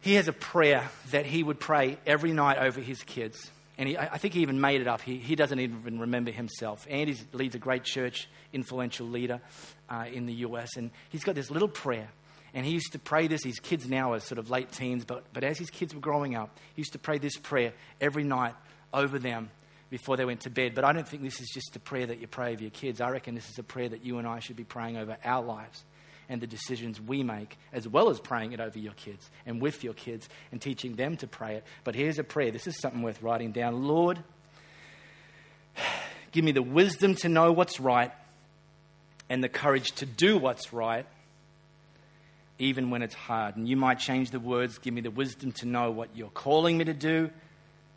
He 0.01 0.15
has 0.15 0.27
a 0.27 0.33
prayer 0.33 0.89
that 1.11 1.25
he 1.25 1.41
would 1.41 1.59
pray 1.59 1.97
every 2.05 2.31
night 2.31 2.57
over 2.59 2.79
his 2.79 3.01
kids. 3.03 3.49
And 3.77 3.89
he, 3.89 3.97
I 3.97 4.17
think 4.17 4.33
he 4.33 4.41
even 4.41 4.61
made 4.61 4.81
it 4.81 4.87
up. 4.87 5.01
He, 5.01 5.17
he 5.17 5.35
doesn't 5.35 5.59
even 5.59 5.99
remember 5.99 6.31
himself. 6.31 6.85
Andy 6.89 7.17
leads 7.33 7.55
a 7.55 7.59
great 7.59 7.83
church, 7.83 8.29
influential 8.53 9.07
leader 9.07 9.41
uh, 9.89 10.05
in 10.11 10.27
the 10.27 10.33
US. 10.33 10.77
And 10.77 10.91
he's 11.09 11.23
got 11.23 11.35
this 11.35 11.51
little 11.51 11.67
prayer. 11.67 12.09
And 12.53 12.65
he 12.65 12.71
used 12.71 12.93
to 12.93 12.99
pray 12.99 13.27
this. 13.27 13.43
His 13.43 13.59
kids 13.59 13.89
now 13.89 14.13
are 14.13 14.19
sort 14.21 14.39
of 14.39 14.49
late 14.49 14.71
teens, 14.71 15.03
but, 15.03 15.25
but 15.33 15.43
as 15.43 15.57
his 15.57 15.69
kids 15.69 15.93
were 15.93 15.99
growing 15.99 16.35
up, 16.35 16.57
he 16.73 16.81
used 16.81 16.93
to 16.93 16.99
pray 16.99 17.17
this 17.17 17.35
prayer 17.35 17.73
every 17.99 18.23
night 18.23 18.55
over 18.93 19.19
them 19.19 19.49
before 19.89 20.17
they 20.17 20.25
went 20.25 20.41
to 20.41 20.49
bed. 20.49 20.75
But 20.75 20.83
I 20.83 20.93
don't 20.93 21.07
think 21.07 21.23
this 21.23 21.39
is 21.39 21.49
just 21.53 21.75
a 21.75 21.79
prayer 21.79 22.05
that 22.05 22.19
you 22.19 22.27
pray 22.27 22.53
of 22.53 22.61
your 22.61 22.71
kids. 22.71 23.01
I 23.01 23.09
reckon 23.09 23.35
this 23.35 23.49
is 23.49 23.59
a 23.59 23.63
prayer 23.63 23.89
that 23.89 24.05
you 24.05 24.17
and 24.17 24.27
I 24.27 24.39
should 24.39 24.55
be 24.55 24.63
praying 24.63 24.97
over 24.97 25.17
our 25.23 25.43
lives 25.43 25.83
and 26.27 26.41
the 26.41 26.47
decisions 26.47 26.99
we 26.99 27.23
make, 27.23 27.57
as 27.71 27.87
well 27.87 28.09
as 28.09 28.19
praying 28.19 28.51
it 28.51 28.59
over 28.59 28.79
your 28.79 28.93
kids 28.93 29.29
and 29.45 29.61
with 29.61 29.83
your 29.83 29.93
kids 29.93 30.27
and 30.51 30.61
teaching 30.61 30.95
them 30.95 31.17
to 31.17 31.27
pray 31.27 31.55
it. 31.55 31.63
But 31.83 31.95
here's 31.95 32.19
a 32.19 32.23
prayer. 32.23 32.51
This 32.51 32.67
is 32.67 32.79
something 32.79 33.01
worth 33.01 33.21
writing 33.21 33.51
down. 33.51 33.83
Lord, 33.87 34.19
give 36.31 36.43
me 36.43 36.51
the 36.51 36.63
wisdom 36.63 37.15
to 37.15 37.29
know 37.29 37.51
what's 37.51 37.79
right 37.79 38.11
and 39.29 39.43
the 39.43 39.49
courage 39.49 39.91
to 39.93 40.05
do 40.05 40.37
what's 40.37 40.73
right, 40.73 41.05
even 42.57 42.89
when 42.89 43.01
it's 43.01 43.15
hard. 43.15 43.55
And 43.55 43.67
you 43.67 43.77
might 43.77 43.99
change 43.99 44.31
the 44.31 44.39
words 44.39 44.77
give 44.77 44.93
me 44.93 45.01
the 45.01 45.11
wisdom 45.11 45.51
to 45.53 45.65
know 45.65 45.91
what 45.91 46.09
you're 46.15 46.29
calling 46.29 46.77
me 46.77 46.85
to 46.85 46.93
do 46.93 47.29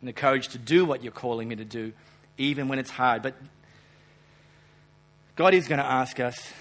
and 0.01 0.07
the 0.07 0.13
courage 0.13 0.49
to 0.49 0.57
do 0.57 0.85
what 0.85 1.03
you're 1.03 1.11
calling 1.11 1.47
me 1.47 1.55
to 1.55 1.65
do, 1.65 1.93
even 2.37 2.67
when 2.67 2.79
it's 2.79 2.89
hard. 2.89 3.21
But 3.21 3.35
God 5.35 5.53
is 5.53 5.67
going 5.67 5.79
to 5.79 5.85
ask 5.85 6.19
us 6.19 6.51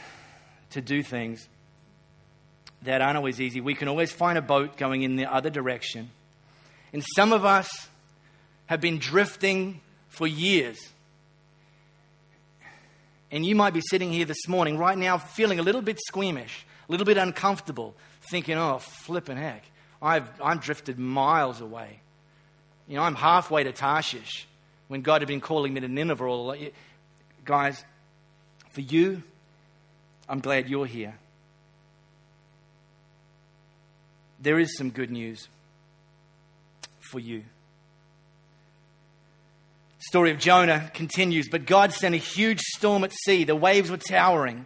to 0.70 0.81
do 0.81 1.03
things 1.03 1.48
that 2.83 3.01
aren't 3.01 3.16
always 3.16 3.40
easy. 3.40 3.61
We 3.61 3.74
can 3.74 3.88
always 3.88 4.12
find 4.12 4.38
a 4.38 4.42
boat 4.42 4.77
going 4.77 5.03
in 5.03 5.16
the 5.16 5.33
other 5.33 5.51
direction. 5.51 6.11
And 6.92 7.05
some 7.16 7.33
of 7.33 7.44
us 7.44 7.68
have 8.66 8.81
been 8.81 8.98
drifting 8.98 9.81
for 10.09 10.27
years. 10.27 10.79
And 13.31 13.44
you 13.44 13.55
might 13.55 13.74
be 13.74 13.81
sitting 13.81 14.12
here 14.12 14.24
this 14.24 14.48
morning, 14.48 14.79
right 14.79 14.96
now, 14.96 15.18
feeling 15.18 15.59
a 15.59 15.62
little 15.62 15.83
bit 15.83 15.98
squeamish, 16.07 16.64
a 16.88 16.92
little 16.92 17.05
bit 17.05 17.18
uncomfortable, 17.18 17.94
thinking, 18.31 18.57
oh, 18.57 18.79
flipping 18.79 19.37
heck, 19.37 19.64
I've, 20.01 20.29
I'm 20.42 20.59
drifted 20.59 20.98
miles 20.98 21.61
away. 21.61 22.01
You 22.88 22.96
know, 22.96 23.03
I'm 23.03 23.14
halfway 23.14 23.64
to 23.64 23.72
Tarshish 23.72 24.46
when 24.88 25.03
God 25.03 25.20
had 25.20 25.29
been 25.29 25.42
calling 25.42 25.74
me 25.74 25.81
to 25.81 25.88
Nineveh. 25.88 26.24
All, 26.24 26.57
guys, 27.44 27.85
for 28.70 28.81
you, 28.81 29.22
I'm 30.29 30.40
glad 30.40 30.68
you're 30.68 30.87
here. 30.87 31.14
There 34.40 34.59
is 34.59 34.77
some 34.77 34.90
good 34.90 35.11
news 35.11 35.48
for 37.11 37.18
you. 37.18 37.40
The 39.98 40.05
Story 40.09 40.31
of 40.31 40.38
Jonah 40.38 40.90
continues, 40.94 41.48
but 41.51 41.66
God 41.66 41.92
sent 41.92 42.14
a 42.14 42.18
huge 42.18 42.61
storm 42.61 43.05
at 43.05 43.12
sea. 43.12 43.44
The 43.44 43.57
waves 43.57 43.90
were 43.90 43.96
towering. 43.96 44.64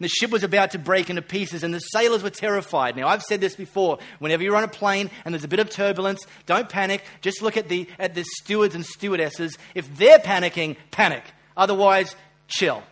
The 0.00 0.08
ship 0.08 0.30
was 0.30 0.42
about 0.42 0.72
to 0.72 0.78
break 0.78 1.08
into 1.08 1.22
pieces, 1.22 1.62
and 1.62 1.72
the 1.72 1.78
sailors 1.78 2.22
were 2.22 2.30
terrified. 2.30 2.96
Now, 2.96 3.08
I've 3.08 3.22
said 3.22 3.40
this 3.40 3.54
before. 3.56 3.98
Whenever 4.18 4.42
you're 4.42 4.56
on 4.56 4.64
a 4.64 4.68
plane 4.68 5.10
and 5.24 5.32
there's 5.32 5.44
a 5.44 5.48
bit 5.48 5.60
of 5.60 5.70
turbulence, 5.70 6.24
don't 6.46 6.68
panic. 6.68 7.04
Just 7.20 7.42
look 7.42 7.56
at 7.56 7.68
the, 7.68 7.88
at 7.98 8.14
the 8.14 8.24
stewards 8.40 8.74
and 8.74 8.84
stewardesses. 8.84 9.56
If 9.74 9.96
they're 9.96 10.18
panicking, 10.18 10.76
panic. 10.90 11.24
Otherwise, 11.56 12.16
chill. 12.48 12.82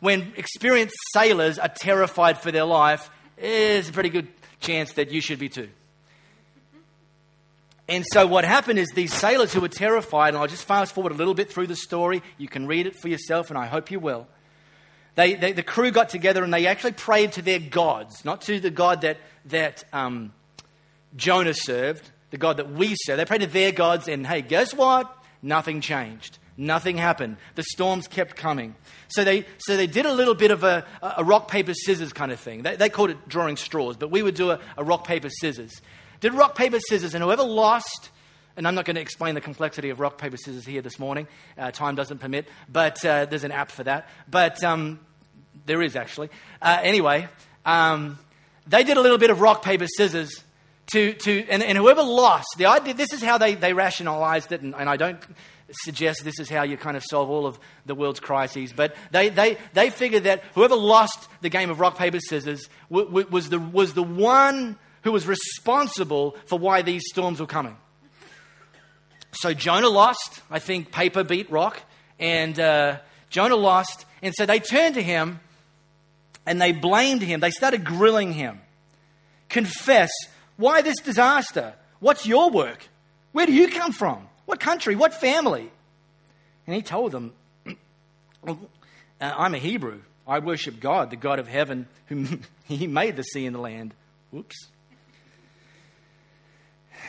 When 0.00 0.32
experienced 0.36 0.94
sailors 1.12 1.58
are 1.58 1.68
terrified 1.68 2.38
for 2.38 2.52
their 2.52 2.64
life, 2.64 3.10
there's 3.36 3.88
a 3.88 3.92
pretty 3.92 4.10
good 4.10 4.28
chance 4.60 4.92
that 4.94 5.10
you 5.10 5.20
should 5.20 5.38
be 5.38 5.48
too. 5.48 5.68
And 7.88 8.04
so 8.12 8.26
what 8.26 8.44
happened 8.44 8.78
is 8.78 8.88
these 8.94 9.12
sailors 9.12 9.52
who 9.52 9.60
were 9.60 9.68
terrified, 9.68 10.28
and 10.28 10.38
I'll 10.38 10.46
just 10.46 10.64
fast 10.64 10.94
forward 10.94 11.12
a 11.12 11.16
little 11.16 11.34
bit 11.34 11.52
through 11.52 11.66
the 11.66 11.76
story. 11.76 12.22
You 12.38 12.48
can 12.48 12.66
read 12.66 12.86
it 12.86 12.96
for 12.96 13.08
yourself, 13.08 13.50
and 13.50 13.58
I 13.58 13.66
hope 13.66 13.90
you 13.90 14.00
will. 14.00 14.26
They, 15.14 15.34
they, 15.34 15.52
the 15.52 15.62
crew 15.62 15.90
got 15.90 16.08
together 16.08 16.42
and 16.42 16.52
they 16.52 16.66
actually 16.66 16.92
prayed 16.92 17.32
to 17.32 17.42
their 17.42 17.60
gods, 17.60 18.24
not 18.24 18.42
to 18.42 18.58
the 18.58 18.70
God 18.70 19.02
that, 19.02 19.18
that 19.46 19.84
um, 19.92 20.32
Jonah 21.14 21.54
served, 21.54 22.10
the 22.30 22.38
God 22.38 22.56
that 22.56 22.72
we 22.72 22.96
serve. 23.04 23.18
They 23.18 23.24
prayed 23.24 23.42
to 23.42 23.46
their 23.46 23.70
gods, 23.70 24.08
and 24.08 24.26
hey, 24.26 24.42
guess 24.42 24.74
what? 24.74 25.16
Nothing 25.40 25.80
changed. 25.80 26.38
Nothing 26.56 26.96
happened. 26.96 27.36
The 27.54 27.64
storms 27.64 28.08
kept 28.08 28.36
coming. 28.36 28.74
So 29.08 29.24
they, 29.24 29.44
so 29.58 29.76
they 29.76 29.86
did 29.86 30.06
a 30.06 30.12
little 30.12 30.34
bit 30.34 30.50
of 30.50 30.64
a, 30.64 30.84
a 31.02 31.24
rock, 31.24 31.48
paper, 31.48 31.74
scissors 31.74 32.12
kind 32.12 32.32
of 32.32 32.40
thing. 32.40 32.62
They, 32.62 32.76
they 32.76 32.88
called 32.88 33.10
it 33.10 33.28
drawing 33.28 33.56
straws, 33.56 33.96
but 33.96 34.10
we 34.10 34.22
would 34.22 34.34
do 34.34 34.50
a, 34.50 34.60
a 34.76 34.84
rock, 34.84 35.06
paper, 35.06 35.28
scissors. 35.30 35.72
Did 36.20 36.34
rock, 36.34 36.56
paper, 36.56 36.78
scissors, 36.80 37.14
and 37.14 37.22
whoever 37.22 37.42
lost, 37.42 38.10
and 38.56 38.66
I'm 38.68 38.74
not 38.74 38.84
going 38.84 38.96
to 38.96 39.00
explain 39.02 39.34
the 39.34 39.40
complexity 39.40 39.90
of 39.90 40.00
rock, 40.00 40.18
paper, 40.18 40.36
scissors 40.36 40.64
here 40.64 40.82
this 40.82 40.98
morning. 40.98 41.26
Uh, 41.58 41.70
time 41.70 41.94
doesn't 41.94 42.18
permit, 42.18 42.46
but 42.68 43.04
uh, 43.04 43.26
there's 43.26 43.44
an 43.44 43.52
app 43.52 43.70
for 43.70 43.84
that. 43.84 44.08
But 44.30 44.62
um, 44.62 45.00
there 45.66 45.82
is 45.82 45.96
actually. 45.96 46.30
Uh, 46.62 46.78
anyway, 46.82 47.28
um, 47.64 48.18
they 48.66 48.84
did 48.84 48.96
a 48.96 49.00
little 49.00 49.18
bit 49.18 49.30
of 49.30 49.40
rock, 49.40 49.62
paper, 49.62 49.86
scissors. 49.86 50.42
To, 50.92 51.14
to, 51.14 51.46
and, 51.48 51.62
and 51.62 51.78
whoever 51.78 52.02
lost, 52.02 52.46
the 52.58 52.66
idea, 52.66 52.92
this 52.92 53.12
is 53.14 53.22
how 53.22 53.38
they, 53.38 53.54
they 53.54 53.72
rationalized 53.72 54.52
it, 54.52 54.60
and, 54.60 54.74
and 54.74 54.88
I 54.88 54.98
don't 54.98 55.18
suggest 55.82 56.24
this 56.24 56.38
is 56.38 56.50
how 56.50 56.62
you 56.62 56.76
kind 56.76 56.96
of 56.96 57.02
solve 57.02 57.30
all 57.30 57.46
of 57.46 57.58
the 57.86 57.94
world's 57.94 58.20
crises. 58.20 58.72
But 58.72 58.94
they, 59.10 59.30
they, 59.30 59.56
they 59.72 59.88
figured 59.88 60.24
that 60.24 60.44
whoever 60.54 60.76
lost 60.76 61.28
the 61.40 61.48
game 61.48 61.70
of 61.70 61.80
rock, 61.80 61.96
paper, 61.96 62.20
scissors 62.20 62.68
w- 62.90 63.06
w- 63.06 63.26
was, 63.30 63.48
the, 63.48 63.58
was 63.58 63.94
the 63.94 64.02
one 64.02 64.76
who 65.02 65.12
was 65.12 65.26
responsible 65.26 66.36
for 66.46 66.58
why 66.58 66.82
these 66.82 67.02
storms 67.10 67.40
were 67.40 67.46
coming. 67.46 67.76
So 69.34 69.54
Jonah 69.54 69.88
lost. 69.88 70.42
I 70.50 70.58
think 70.58 70.92
paper 70.92 71.24
beat 71.24 71.50
rock. 71.50 71.80
And 72.18 72.58
uh, 72.58 72.98
Jonah 73.30 73.56
lost. 73.56 74.06
And 74.22 74.34
so 74.34 74.46
they 74.46 74.60
turned 74.60 74.94
to 74.94 75.02
him 75.02 75.40
and 76.46 76.60
they 76.60 76.72
blamed 76.72 77.22
him. 77.22 77.40
They 77.40 77.50
started 77.50 77.84
grilling 77.84 78.32
him. 78.32 78.60
Confess. 79.48 80.10
Why 80.56 80.82
this 80.82 81.00
disaster? 81.00 81.74
What's 82.00 82.26
your 82.26 82.50
work? 82.50 82.88
Where 83.32 83.46
do 83.46 83.52
you 83.52 83.68
come 83.68 83.92
from? 83.92 84.28
What 84.46 84.60
country? 84.60 84.94
What 84.94 85.14
family? 85.14 85.70
And 86.66 86.76
he 86.76 86.82
told 86.82 87.12
them, 87.12 87.32
I'm 89.20 89.54
a 89.54 89.58
Hebrew. 89.58 90.00
I 90.26 90.38
worship 90.38 90.80
God, 90.80 91.10
the 91.10 91.16
God 91.16 91.38
of 91.38 91.48
heaven, 91.48 91.86
whom 92.06 92.42
he 92.64 92.86
made 92.86 93.16
the 93.16 93.22
sea 93.22 93.46
and 93.46 93.54
the 93.54 93.60
land. 93.60 93.94
Whoops. 94.30 94.68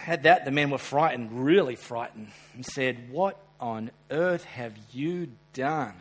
At 0.08 0.24
that, 0.24 0.46
the 0.46 0.52
men 0.52 0.70
were 0.70 0.78
frightened, 0.78 1.44
really 1.46 1.76
frightened, 1.76 2.30
and 2.54 2.66
said, 2.66 3.10
What 3.10 3.38
on 3.60 3.92
earth 4.12 4.44
have 4.46 4.74
you 4.92 5.30
done? 5.54 5.94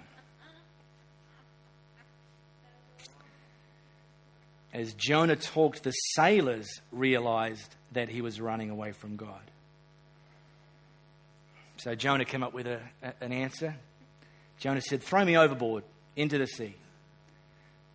As 4.73 4.93
Jonah 4.95 5.37
talked, 5.37 5.85
the 5.85 5.93
sailors 6.17 6.69
realized 6.91 7.77
that 7.93 8.09
he 8.09 8.21
was 8.21 8.41
running 8.41 8.71
away 8.71 8.91
from 8.91 9.17
God. 9.17 9.41
So 11.77 11.95
Jonah 11.95 12.25
came 12.25 12.43
up 12.43 12.53
with 12.53 12.67
a, 12.67 12.81
a, 13.03 13.13
an 13.21 13.33
answer. 13.33 13.77
Jonah 14.59 14.81
said, 14.81 15.03
Throw 15.03 15.25
me 15.25 15.37
overboard 15.37 15.85
into 16.17 16.39
the 16.39 16.47
sea. 16.47 16.75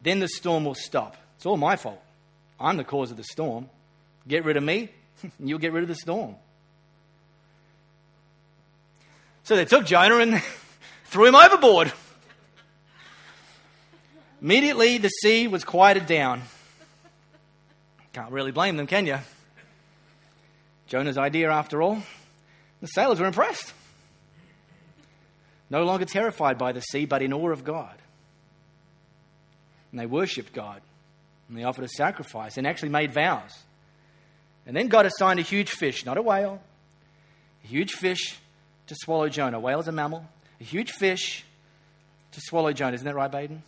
Then 0.01 0.19
the 0.19 0.27
storm 0.29 0.63
will 0.63 0.75
stop. 0.75 1.17
It's 1.35 1.45
all 1.45 1.57
my 1.57 1.75
fault. 1.75 2.01
I'm 2.59 2.77
the 2.77 2.83
cause 2.83 3.11
of 3.11 3.17
the 3.17 3.23
storm. 3.23 3.69
Get 4.27 4.45
rid 4.45 4.55
of 4.55 4.63
me, 4.63 4.89
you'll 5.39 5.59
get 5.59 5.73
rid 5.73 5.83
of 5.83 5.89
the 5.89 5.95
storm. 5.95 6.35
So 9.43 9.55
they 9.55 9.65
took 9.65 9.85
Jonah 9.85 10.17
and 10.17 10.41
threw 11.05 11.25
him 11.25 11.35
overboard. 11.35 11.91
Immediately, 14.41 14.99
the 14.99 15.09
sea 15.09 15.47
was 15.47 15.63
quieted 15.63 16.05
down. 16.05 16.43
Can't 18.13 18.31
really 18.31 18.51
blame 18.51 18.77
them, 18.77 18.87
can 18.87 19.05
you? 19.05 19.17
Jonah's 20.87 21.17
idea, 21.17 21.51
after 21.51 21.81
all. 21.81 22.01
The 22.81 22.87
sailors 22.87 23.19
were 23.19 23.27
impressed. 23.27 23.73
No 25.69 25.83
longer 25.83 26.05
terrified 26.05 26.57
by 26.57 26.71
the 26.71 26.81
sea, 26.81 27.05
but 27.05 27.21
in 27.21 27.33
awe 27.33 27.51
of 27.51 27.63
God. 27.63 27.95
And 29.91 29.99
they 29.99 30.05
worshipped 30.05 30.53
God. 30.53 30.81
And 31.47 31.57
they 31.57 31.63
offered 31.63 31.83
a 31.83 31.89
sacrifice 31.89 32.57
and 32.57 32.65
actually 32.65 32.89
made 32.89 33.11
vows. 33.11 33.51
And 34.65 34.75
then 34.75 34.87
God 34.87 35.05
assigned 35.05 35.39
a 35.39 35.43
huge 35.43 35.71
fish, 35.71 36.05
not 36.05 36.17
a 36.17 36.21
whale, 36.21 36.61
a 37.63 37.67
huge 37.67 37.93
fish 37.93 38.37
to 38.87 38.95
swallow 38.95 39.29
Jonah. 39.29 39.57
A 39.57 39.59
whale 39.59 39.79
is 39.79 39.87
a 39.87 39.91
mammal. 39.91 40.25
A 40.59 40.63
huge 40.63 40.91
fish 40.91 41.45
to 42.31 42.41
swallow 42.41 42.73
Jonah. 42.73 42.95
Isn't 42.95 43.05
that 43.05 43.15
right, 43.15 43.31
Baden? 43.31 43.63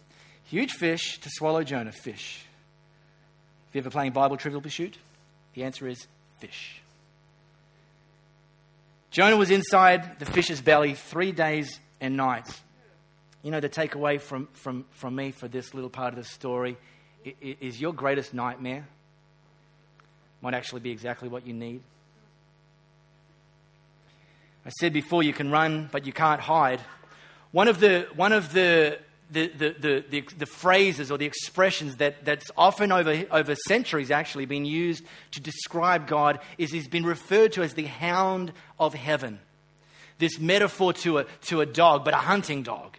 Huge 0.46 0.72
fish 0.72 1.20
to 1.22 1.30
swallow 1.30 1.64
Jonah. 1.64 1.92
Fish. 1.92 2.46
If 3.70 3.76
you're 3.76 3.82
ever 3.84 3.90
playing 3.90 4.12
Bible 4.12 4.38
Trivial 4.38 4.62
Pursuit, 4.62 4.98
the 5.54 5.64
answer 5.64 5.88
is 5.88 6.08
fish. 6.40 6.82
Jonah 9.12 9.38
was 9.38 9.50
inside 9.50 10.20
the 10.20 10.26
fish's 10.26 10.62
belly 10.62 10.94
three 10.94 11.32
days 11.32 11.80
and 12.00 12.18
nights. 12.18 12.60
You 13.44 13.52
know, 13.52 13.60
the 13.60 13.70
takeaway 13.70 14.22
from, 14.22 14.48
from, 14.54 14.86
from 14.92 15.16
me 15.16 15.32
for 15.32 15.48
this 15.48 15.74
little 15.74 15.90
part 15.90 16.14
of 16.14 16.20
the 16.20 16.24
story 16.24 16.78
is 17.42 17.80
your 17.80 17.94
greatest 17.94 18.34
nightmare 18.34 18.88
might 20.42 20.54
actually 20.54 20.82
be 20.82 20.92
exactly 20.92 21.30
what 21.30 21.46
you 21.46 21.54
need. 21.54 21.82
I 24.66 24.70
said 24.70 24.94
before, 24.94 25.24
you 25.24 25.34
can 25.34 25.52
run, 25.52 25.90
but 25.92 26.06
you 26.06 26.14
can't 26.14 26.42
hide. 26.42 26.82
One 27.52 27.68
of 27.68 27.80
the, 27.80 28.08
one 28.16 28.32
of 28.32 28.54
the, 28.54 29.00
the, 29.32 29.48
the, 29.48 30.04
the, 30.10 30.22
the, 30.38 30.46
phrases 30.46 31.12
or 31.12 31.18
the 31.18 31.26
expressions 31.26 31.98
that, 31.98 32.24
that's 32.26 32.52
often 32.56 32.92
over, 32.92 33.26
over 33.32 33.56
centuries 33.68 34.12
actually 34.12 34.46
been 34.46 34.66
used 34.66 35.04
to 35.32 35.40
describe 35.40 36.08
God 36.08 36.40
is 36.58 36.72
he's 36.72 36.88
been 36.88 37.06
referred 37.06 37.54
to 37.54 37.64
as 37.64 37.74
the 37.74 37.86
hound 37.86 38.52
of 38.80 38.94
heaven. 38.94 39.40
This 40.20 40.40
metaphor 40.40 40.94
to 40.94 41.20
a, 41.20 41.26
to 41.46 41.62
a 41.62 41.66
dog, 41.66 42.06
but 42.06 42.14
a 42.14 42.18
hunting 42.18 42.62
dog. 42.62 42.98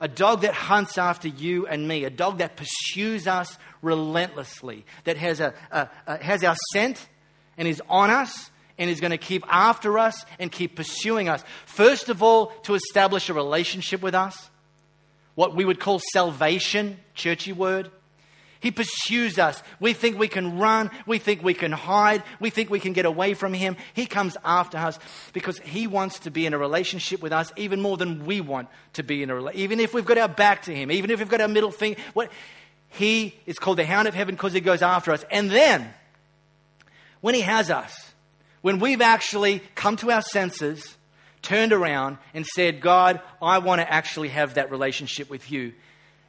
A 0.00 0.08
dog 0.08 0.42
that 0.42 0.52
hunts 0.52 0.98
after 0.98 1.28
you 1.28 1.66
and 1.66 1.88
me, 1.88 2.04
a 2.04 2.10
dog 2.10 2.38
that 2.38 2.56
pursues 2.56 3.26
us 3.26 3.56
relentlessly, 3.80 4.84
that 5.04 5.16
has, 5.16 5.40
a, 5.40 5.54
a, 5.70 5.88
a 6.06 6.22
has 6.22 6.44
our 6.44 6.56
scent 6.72 7.08
and 7.56 7.66
is 7.66 7.82
on 7.88 8.10
us 8.10 8.50
and 8.78 8.90
is 8.90 9.00
going 9.00 9.10
to 9.10 9.18
keep 9.18 9.44
after 9.48 9.98
us 9.98 10.24
and 10.38 10.52
keep 10.52 10.76
pursuing 10.76 11.28
us. 11.28 11.42
First 11.64 12.08
of 12.08 12.22
all, 12.22 12.48
to 12.64 12.74
establish 12.74 13.28
a 13.30 13.34
relationship 13.34 14.02
with 14.02 14.14
us, 14.14 14.50
what 15.34 15.54
we 15.54 15.64
would 15.64 15.80
call 15.80 16.00
salvation, 16.12 16.98
churchy 17.14 17.52
word. 17.52 17.90
He 18.60 18.70
pursues 18.70 19.38
us. 19.38 19.62
We 19.80 19.92
think 19.92 20.18
we 20.18 20.28
can 20.28 20.58
run. 20.58 20.90
We 21.06 21.18
think 21.18 21.42
we 21.42 21.54
can 21.54 21.72
hide. 21.72 22.22
We 22.40 22.50
think 22.50 22.70
we 22.70 22.80
can 22.80 22.92
get 22.92 23.04
away 23.04 23.34
from 23.34 23.52
Him. 23.52 23.76
He 23.94 24.06
comes 24.06 24.36
after 24.44 24.78
us 24.78 24.98
because 25.32 25.58
He 25.58 25.86
wants 25.86 26.20
to 26.20 26.30
be 26.30 26.46
in 26.46 26.54
a 26.54 26.58
relationship 26.58 27.22
with 27.22 27.32
us 27.32 27.52
even 27.56 27.82
more 27.82 27.96
than 27.96 28.24
we 28.24 28.40
want 28.40 28.68
to 28.94 29.02
be 29.02 29.22
in 29.22 29.30
a 29.30 29.34
relationship. 29.34 29.64
Even 29.64 29.80
if 29.80 29.92
we've 29.92 30.04
got 30.04 30.18
our 30.18 30.28
back 30.28 30.62
to 30.62 30.74
Him, 30.74 30.90
even 30.90 31.10
if 31.10 31.18
we've 31.18 31.28
got 31.28 31.40
our 31.40 31.48
middle 31.48 31.70
finger. 31.70 32.00
What, 32.14 32.30
he 32.88 33.34
is 33.44 33.58
called 33.58 33.78
the 33.78 33.84
Hound 33.84 34.08
of 34.08 34.14
Heaven 34.14 34.34
because 34.34 34.52
He 34.52 34.60
goes 34.60 34.82
after 34.82 35.12
us. 35.12 35.24
And 35.30 35.50
then, 35.50 35.88
when 37.20 37.34
He 37.34 37.42
has 37.42 37.70
us, 37.70 38.14
when 38.62 38.78
we've 38.78 39.02
actually 39.02 39.60
come 39.74 39.96
to 39.96 40.10
our 40.10 40.22
senses, 40.22 40.96
turned 41.42 41.72
around, 41.72 42.18
and 42.32 42.46
said, 42.46 42.80
God, 42.80 43.20
I 43.40 43.58
want 43.58 43.80
to 43.80 43.92
actually 43.92 44.28
have 44.28 44.54
that 44.54 44.70
relationship 44.70 45.28
with 45.28 45.50
you 45.50 45.74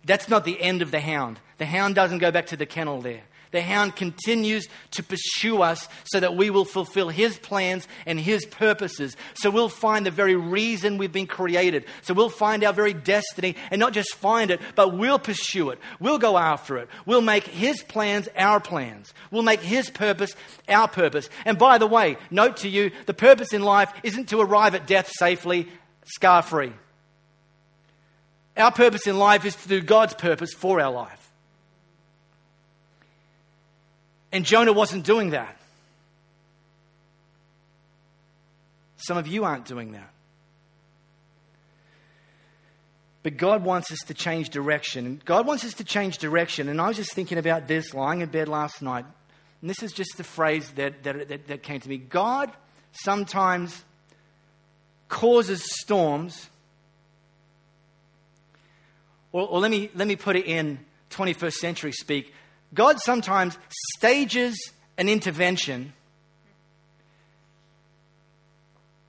that's 0.06 0.30
not 0.30 0.46
the 0.46 0.62
end 0.62 0.82
of 0.82 0.92
the 0.92 1.00
hound. 1.00 1.40
The 1.58 1.66
hound 1.66 1.96
doesn't 1.96 2.20
go 2.20 2.32
back 2.32 2.48
to 2.48 2.58
the 2.58 2.66
kennel 2.66 3.02
there. 3.02 3.24
The 3.52 3.62
hound 3.62 3.96
continues 3.96 4.68
to 4.92 5.04
pursue 5.04 5.62
us 5.62 5.88
so 6.06 6.20
that 6.20 6.36
we 6.36 6.50
will 6.50 6.66
fulfill 6.66 7.10
his 7.10 7.38
plans 7.38 7.88
and 8.06 8.20
his 8.20 8.46
purposes. 8.46 9.16
So 9.36 9.50
we'll 9.50 9.70
find 9.70 10.06
the 10.06 10.12
very 10.12 10.36
reason 10.36 10.98
we've 10.98 11.12
been 11.12 11.28
created. 11.28 11.86
So 12.02 12.14
we'll 12.14 12.30
find 12.30 12.64
our 12.64 12.74
very 12.74 12.94
destiny 12.94 13.56
and 13.72 13.80
not 13.80 13.94
just 13.94 14.16
find 14.16 14.52
it, 14.52 14.60
but 14.76 14.98
we'll 14.98 15.20
pursue 15.20 15.70
it. 15.70 15.80
We'll 16.00 16.20
go 16.20 16.38
after 16.38 16.78
it. 16.78 16.90
We'll 17.06 17.22
make 17.22 17.46
his 17.46 17.82
plans 17.84 18.28
our 18.36 18.60
plans. 18.60 19.14
We'll 19.32 19.44
make 19.44 19.62
his 19.62 19.90
purpose 19.90 20.36
our 20.68 20.88
purpose. 20.88 21.30
And 21.46 21.58
by 21.58 21.78
the 21.78 21.88
way, 21.88 22.18
note 22.30 22.58
to 22.58 22.70
you, 22.70 22.92
the 23.06 23.14
purpose 23.14 23.54
in 23.54 23.62
life 23.62 23.94
isn't 24.04 24.30
to 24.30 24.42
arrive 24.42 24.76
at 24.76 24.88
death 24.88 25.10
safely, 25.18 25.70
scar 26.06 26.42
free. 26.42 26.74
Our 28.58 28.72
purpose 28.72 29.06
in 29.06 29.20
life 29.20 29.46
is 29.46 29.56
to 29.56 29.68
do 29.68 29.82
God's 29.82 30.16
purpose 30.16 30.54
for 30.54 30.82
our 30.82 30.92
life. 30.92 31.32
And 34.32 34.46
Jonah 34.46 34.74
wasn't 34.74 35.06
doing 35.06 35.30
that. 35.30 35.56
Some 38.98 39.18
of 39.18 39.28
you 39.28 39.44
aren't 39.46 39.66
doing 39.66 39.92
that. 39.94 40.12
But 43.24 43.38
God 43.38 43.64
wants 43.64 43.92
us 43.92 44.00
to 44.08 44.14
change 44.14 44.50
direction. 44.50 45.22
God 45.24 45.46
wants 45.46 45.64
us 45.64 45.74
to 45.76 45.84
change 45.84 46.18
direction. 46.18 46.68
And 46.68 46.82
I 46.82 46.88
was 46.88 46.98
just 46.98 47.14
thinking 47.14 47.38
about 47.38 47.68
this 47.68 47.94
lying 47.94 48.22
in 48.22 48.30
bed 48.30 48.48
last 48.48 48.82
night. 48.82 49.06
And 49.62 49.70
this 49.70 49.84
is 49.84 49.92
just 49.92 50.18
the 50.18 50.24
phrase 50.24 50.72
that, 50.72 51.04
that, 51.04 51.28
that, 51.30 51.48
that 51.48 51.64
came 51.64 51.80
to 51.80 51.90
me. 51.90 51.98
God 51.98 52.52
sometimes 52.92 53.84
causes 55.10 55.64
storms 55.82 56.50
or, 59.32 59.48
or 59.48 59.60
let, 59.60 59.72
me, 59.72 59.90
let 59.96 60.08
me 60.08 60.16
put 60.16 60.36
it 60.36 60.46
in 60.46 60.80
21st 61.12 61.54
century 61.54 61.92
speak. 61.92 62.34
God 62.74 63.00
sometimes 63.00 63.58
stages 63.98 64.72
an 64.98 65.10
intervention 65.10 65.94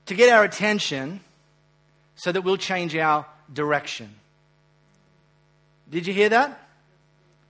to 0.05 0.15
get 0.15 0.29
our 0.29 0.43
attention 0.43 1.19
so 2.15 2.31
that 2.31 2.41
we'll 2.41 2.57
change 2.57 2.95
our 2.95 3.25
direction. 3.51 4.13
Did 5.89 6.07
you 6.07 6.13
hear 6.13 6.29
that? 6.29 6.59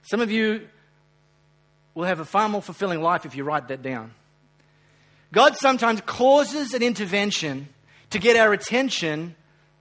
Some 0.04 0.22
of 0.22 0.32
you 0.32 0.68
will 1.94 2.06
have 2.06 2.20
a 2.20 2.26
far 2.26 2.48
more 2.50 2.62
fulfilling 2.62 3.02
life 3.02 3.26
if 3.26 3.36
you 3.36 3.44
write 3.44 3.68
that 3.68 3.82
down. 3.82 4.14
God 5.32 5.56
sometimes 5.58 6.02
causes 6.02 6.74
an 6.74 6.82
intervention 6.82 7.68
to 8.10 8.20
get 8.20 8.36
our 8.36 8.54
attention 8.54 9.36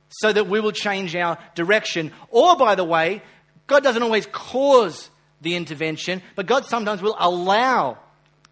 so 0.09 0.33
that 0.33 0.49
we 0.49 0.61
will 0.61 0.73
change 0.73 1.15
our 1.15 1.39
direction. 1.55 2.13
Or, 2.31 2.57
by 2.57 2.75
the 2.75 2.85
way, 2.85 3.23
God 3.67 3.83
doesn't 3.83 4.03
always 4.03 4.27
cause 4.27 5.11
the 5.41 5.55
intervention, 5.55 6.23
but 6.35 6.47
God 6.47 6.67
sometimes 6.67 7.03
will 7.03 7.17
allow 7.19 7.99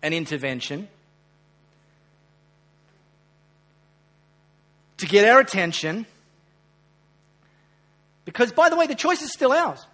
an 0.02 0.12
intervention 0.12 0.88
to 4.98 5.06
get 5.06 5.28
our 5.28 5.40
attention. 5.40 6.06
Because, 8.24 8.52
by 8.52 8.68
the 8.68 8.76
way, 8.76 8.86
the 8.86 8.94
choice 8.94 9.22
is 9.22 9.32
still 9.32 9.52
ours. 9.52 9.84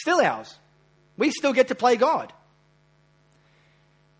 still 0.00 0.20
ours. 0.20 0.58
We 1.16 1.30
still 1.30 1.52
get 1.52 1.68
to 1.68 1.74
play 1.74 1.96
God. 1.96 2.32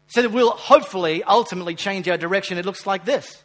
So 0.09 0.23
that 0.23 0.31
we'll 0.31 0.51
hopefully 0.51 1.23
ultimately 1.23 1.75
change 1.75 2.09
our 2.09 2.19
direction. 2.19 2.59
It 2.59 2.67
looks 2.67 2.87
like 2.87 3.05
this 3.05 3.43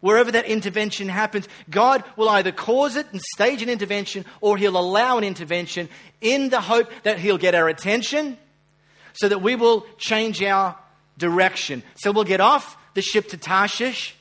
wherever 0.00 0.30
that 0.32 0.46
intervention 0.46 1.08
happens, 1.08 1.48
God 1.70 2.04
will 2.16 2.28
either 2.28 2.52
cause 2.52 2.96
it 2.96 3.06
and 3.12 3.20
stage 3.34 3.62
an 3.62 3.68
intervention 3.68 4.24
or 4.40 4.56
He'll 4.56 4.76
allow 4.76 5.18
an 5.18 5.24
intervention 5.24 5.88
in 6.20 6.48
the 6.48 6.60
hope 6.60 6.90
that 7.02 7.18
He'll 7.18 7.38
get 7.38 7.54
our 7.54 7.68
attention 7.68 8.38
so 9.14 9.28
that 9.28 9.42
we 9.42 9.56
will 9.56 9.86
change 9.98 10.42
our 10.42 10.76
direction. 11.18 11.82
So 11.96 12.12
we'll 12.12 12.24
get 12.24 12.40
off 12.40 12.76
the 12.94 13.02
ship 13.02 13.28
to 13.28 13.36
Tarshish 13.36 14.14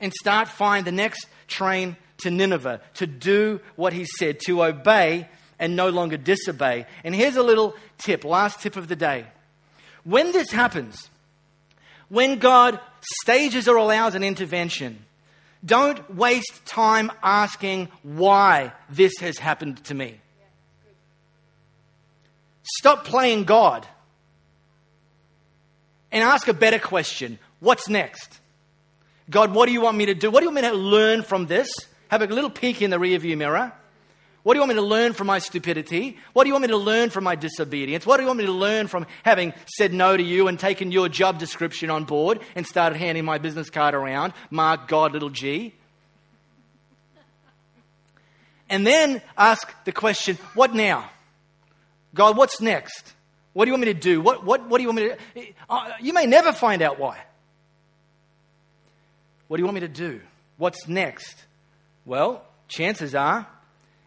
and 0.00 0.12
start 0.12 0.48
find 0.48 0.86
the 0.86 0.92
next 0.92 1.26
train 1.48 1.96
to 2.18 2.30
Nineveh 2.30 2.80
to 2.94 3.06
do 3.06 3.60
what 3.76 3.92
He 3.92 4.04
said, 4.04 4.40
to 4.46 4.64
obey 4.64 5.28
and 5.58 5.76
no 5.76 5.88
longer 5.88 6.16
disobey. 6.16 6.86
And 7.04 7.14
here's 7.14 7.36
a 7.36 7.42
little 7.42 7.74
tip, 7.98 8.24
last 8.24 8.60
tip 8.60 8.76
of 8.76 8.88
the 8.88 8.96
day. 8.96 9.26
When 10.04 10.32
this 10.32 10.50
happens, 10.50 11.10
when 12.08 12.38
God 12.38 12.78
stages 13.22 13.66
or 13.66 13.76
allows 13.76 14.14
an 14.14 14.22
intervention, 14.22 15.04
don't 15.66 16.14
waste 16.14 16.64
time 16.64 17.10
asking 17.22 17.88
why 18.02 18.72
this 18.88 19.18
has 19.20 19.38
happened 19.38 19.82
to 19.84 19.94
me. 19.94 20.20
Stop 22.62 23.04
playing 23.04 23.44
God 23.44 23.86
and 26.12 26.22
ask 26.24 26.48
a 26.48 26.54
better 26.54 26.78
question 26.78 27.38
What's 27.60 27.88
next? 27.88 28.40
God, 29.28 29.54
what 29.54 29.66
do 29.66 29.72
you 29.72 29.80
want 29.80 29.96
me 29.96 30.06
to 30.06 30.14
do? 30.14 30.30
What 30.30 30.40
do 30.40 30.44
you 30.44 30.50
want 30.50 30.62
me 30.64 30.70
to 30.70 30.76
learn 30.76 31.22
from 31.22 31.46
this? 31.46 31.68
Have 32.08 32.22
a 32.22 32.26
little 32.26 32.50
peek 32.50 32.80
in 32.80 32.90
the 32.90 32.98
rearview 32.98 33.36
mirror. 33.36 33.72
What 34.46 34.54
do 34.54 34.58
you 34.58 34.60
want 34.60 34.68
me 34.68 34.74
to 34.76 34.86
learn 34.86 35.12
from 35.12 35.26
my 35.26 35.40
stupidity? 35.40 36.18
What 36.32 36.44
do 36.44 36.50
you 36.50 36.54
want 36.54 36.62
me 36.62 36.68
to 36.68 36.76
learn 36.76 37.10
from 37.10 37.24
my 37.24 37.34
disobedience? 37.34 38.06
What 38.06 38.18
do 38.18 38.22
you 38.22 38.28
want 38.28 38.38
me 38.38 38.46
to 38.46 38.52
learn 38.52 38.86
from 38.86 39.08
having 39.24 39.52
said 39.66 39.92
no 39.92 40.16
to 40.16 40.22
you 40.22 40.46
and 40.46 40.56
taken 40.56 40.92
your 40.92 41.08
job 41.08 41.40
description 41.40 41.90
on 41.90 42.04
board 42.04 42.38
and 42.54 42.64
started 42.64 42.96
handing 42.96 43.24
my 43.24 43.38
business 43.38 43.70
card 43.70 43.92
around? 43.92 44.34
Mark 44.52 44.86
God, 44.86 45.14
little 45.14 45.30
g. 45.30 45.74
And 48.70 48.86
then 48.86 49.20
ask 49.36 49.68
the 49.82 49.90
question, 49.90 50.38
what 50.54 50.72
now? 50.72 51.10
God, 52.14 52.36
what's 52.36 52.60
next? 52.60 53.14
What 53.52 53.64
do 53.64 53.70
you 53.70 53.72
want 53.72 53.86
me 53.86 53.94
to 53.94 53.98
do? 53.98 54.20
What, 54.20 54.44
what, 54.44 54.68
what 54.68 54.78
do 54.78 54.82
you 54.84 54.88
want 54.90 54.96
me 54.96 55.42
to 55.42 55.52
uh, 55.68 55.90
You 56.00 56.12
may 56.12 56.26
never 56.26 56.52
find 56.52 56.82
out 56.82 57.00
why. 57.00 57.20
What 59.48 59.56
do 59.56 59.62
you 59.62 59.66
want 59.66 59.74
me 59.74 59.80
to 59.80 59.88
do? 59.88 60.20
What's 60.56 60.86
next? 60.86 61.36
Well, 62.04 62.44
chances 62.68 63.12
are 63.16 63.48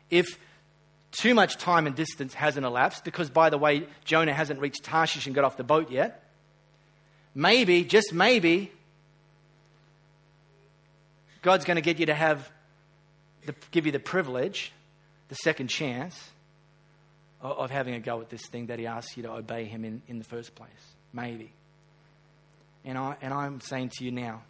if 0.09 0.37
too 1.11 1.33
much 1.33 1.57
time 1.57 1.87
and 1.87 1.95
distance 1.95 2.33
hasn't 2.33 2.65
elapsed, 2.65 3.03
because 3.03 3.29
by 3.29 3.49
the 3.49 3.57
way, 3.57 3.87
Jonah 4.05 4.33
hasn't 4.33 4.59
reached 4.59 4.83
Tarshish 4.83 5.25
and 5.25 5.35
got 5.35 5.43
off 5.43 5.57
the 5.57 5.63
boat 5.63 5.91
yet, 5.91 6.23
maybe, 7.33 7.83
just 7.83 8.13
maybe, 8.13 8.71
God's 11.41 11.65
going 11.65 11.75
to 11.75 11.81
get 11.81 11.99
you 11.99 12.07
to 12.07 12.13
have, 12.13 12.51
the, 13.45 13.55
give 13.71 13.85
you 13.85 13.91
the 13.91 13.99
privilege, 13.99 14.71
the 15.29 15.35
second 15.35 15.67
chance 15.67 16.29
of, 17.41 17.57
of 17.57 17.71
having 17.71 17.93
a 17.95 17.99
go 17.99 18.21
at 18.21 18.29
this 18.29 18.45
thing 18.47 18.67
that 18.67 18.77
He 18.77 18.85
asks 18.85 19.17
you 19.17 19.23
to 19.23 19.31
obey 19.31 19.65
Him 19.65 19.85
in, 19.85 20.01
in 20.07 20.19
the 20.19 20.25
first 20.25 20.53
place. 20.53 20.69
Maybe. 21.11 21.51
And, 22.85 22.97
I, 22.97 23.15
and 23.21 23.33
I'm 23.33 23.61
saying 23.61 23.91
to 23.97 24.05
you 24.05 24.11
now, 24.11 24.43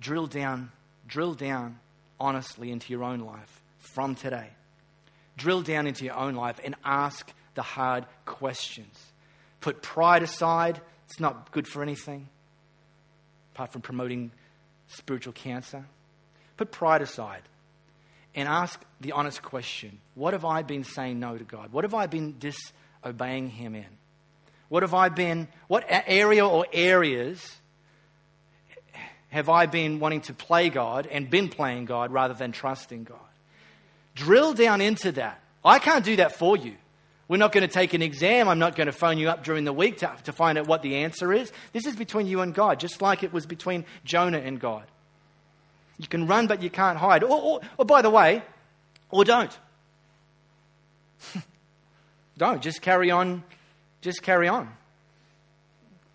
drill 0.00 0.26
down, 0.26 0.70
drill 1.06 1.34
down 1.34 1.78
honestly 2.18 2.70
into 2.70 2.92
your 2.92 3.04
own 3.04 3.20
life 3.20 3.60
from 3.78 4.14
today 4.14 4.48
drill 5.38 5.62
down 5.62 5.86
into 5.86 6.04
your 6.04 6.16
own 6.16 6.34
life 6.34 6.60
and 6.62 6.74
ask 6.84 7.32
the 7.54 7.62
hard 7.62 8.04
questions. 8.26 8.96
Put 9.60 9.82
pride 9.82 10.22
aside, 10.22 10.80
it's 11.06 11.18
not 11.18 11.50
good 11.52 11.66
for 11.66 11.82
anything 11.82 12.28
apart 13.54 13.72
from 13.72 13.82
promoting 13.82 14.30
spiritual 14.86 15.32
cancer. 15.32 15.84
Put 16.56 16.70
pride 16.70 17.02
aside 17.02 17.42
and 18.34 18.48
ask 18.48 18.80
the 19.00 19.12
honest 19.12 19.42
question 19.42 19.98
What 20.14 20.32
have 20.32 20.44
I 20.44 20.62
been 20.62 20.84
saying 20.84 21.18
no 21.18 21.36
to 21.36 21.44
God? 21.44 21.72
What 21.72 21.84
have 21.84 21.94
I 21.94 22.06
been 22.06 22.36
disobeying 22.38 23.50
Him 23.50 23.74
in? 23.74 23.98
What 24.68 24.82
have 24.82 24.94
I 24.94 25.08
been, 25.08 25.48
what 25.66 25.84
area 25.88 26.46
or 26.46 26.66
areas 26.72 27.56
have 29.30 29.48
I 29.48 29.66
been 29.66 29.98
wanting 29.98 30.20
to 30.22 30.34
play 30.34 30.68
God 30.68 31.06
and 31.06 31.28
been 31.28 31.48
playing 31.48 31.86
God 31.86 32.12
rather 32.12 32.34
than 32.34 32.52
trusting 32.52 33.04
God? 33.04 33.18
Drill 34.18 34.52
down 34.52 34.80
into 34.80 35.12
that. 35.12 35.40
I 35.64 35.78
can't 35.78 36.04
do 36.04 36.16
that 36.16 36.34
for 36.34 36.56
you. 36.56 36.74
We're 37.28 37.36
not 37.36 37.52
going 37.52 37.66
to 37.66 37.72
take 37.72 37.94
an 37.94 38.02
exam. 38.02 38.48
I'm 38.48 38.58
not 38.58 38.74
going 38.74 38.86
to 38.88 38.92
phone 38.92 39.16
you 39.16 39.28
up 39.28 39.44
during 39.44 39.64
the 39.64 39.72
week 39.72 39.98
to, 39.98 40.12
to 40.24 40.32
find 40.32 40.58
out 40.58 40.66
what 40.66 40.82
the 40.82 40.96
answer 40.96 41.32
is. 41.32 41.52
This 41.72 41.86
is 41.86 41.94
between 41.94 42.26
you 42.26 42.40
and 42.40 42.52
God, 42.52 42.80
just 42.80 43.00
like 43.00 43.22
it 43.22 43.32
was 43.32 43.46
between 43.46 43.84
Jonah 44.04 44.38
and 44.38 44.58
God. 44.58 44.84
You 45.98 46.08
can 46.08 46.26
run, 46.26 46.48
but 46.48 46.62
you 46.62 46.70
can't 46.70 46.98
hide. 46.98 47.22
Or, 47.22 47.40
or, 47.40 47.60
or 47.76 47.84
by 47.84 48.02
the 48.02 48.10
way, 48.10 48.42
or 49.10 49.24
don't. 49.24 49.56
don't. 52.38 52.60
Just 52.60 52.82
carry 52.82 53.12
on. 53.12 53.44
Just 54.00 54.22
carry 54.22 54.48
on. 54.48 54.68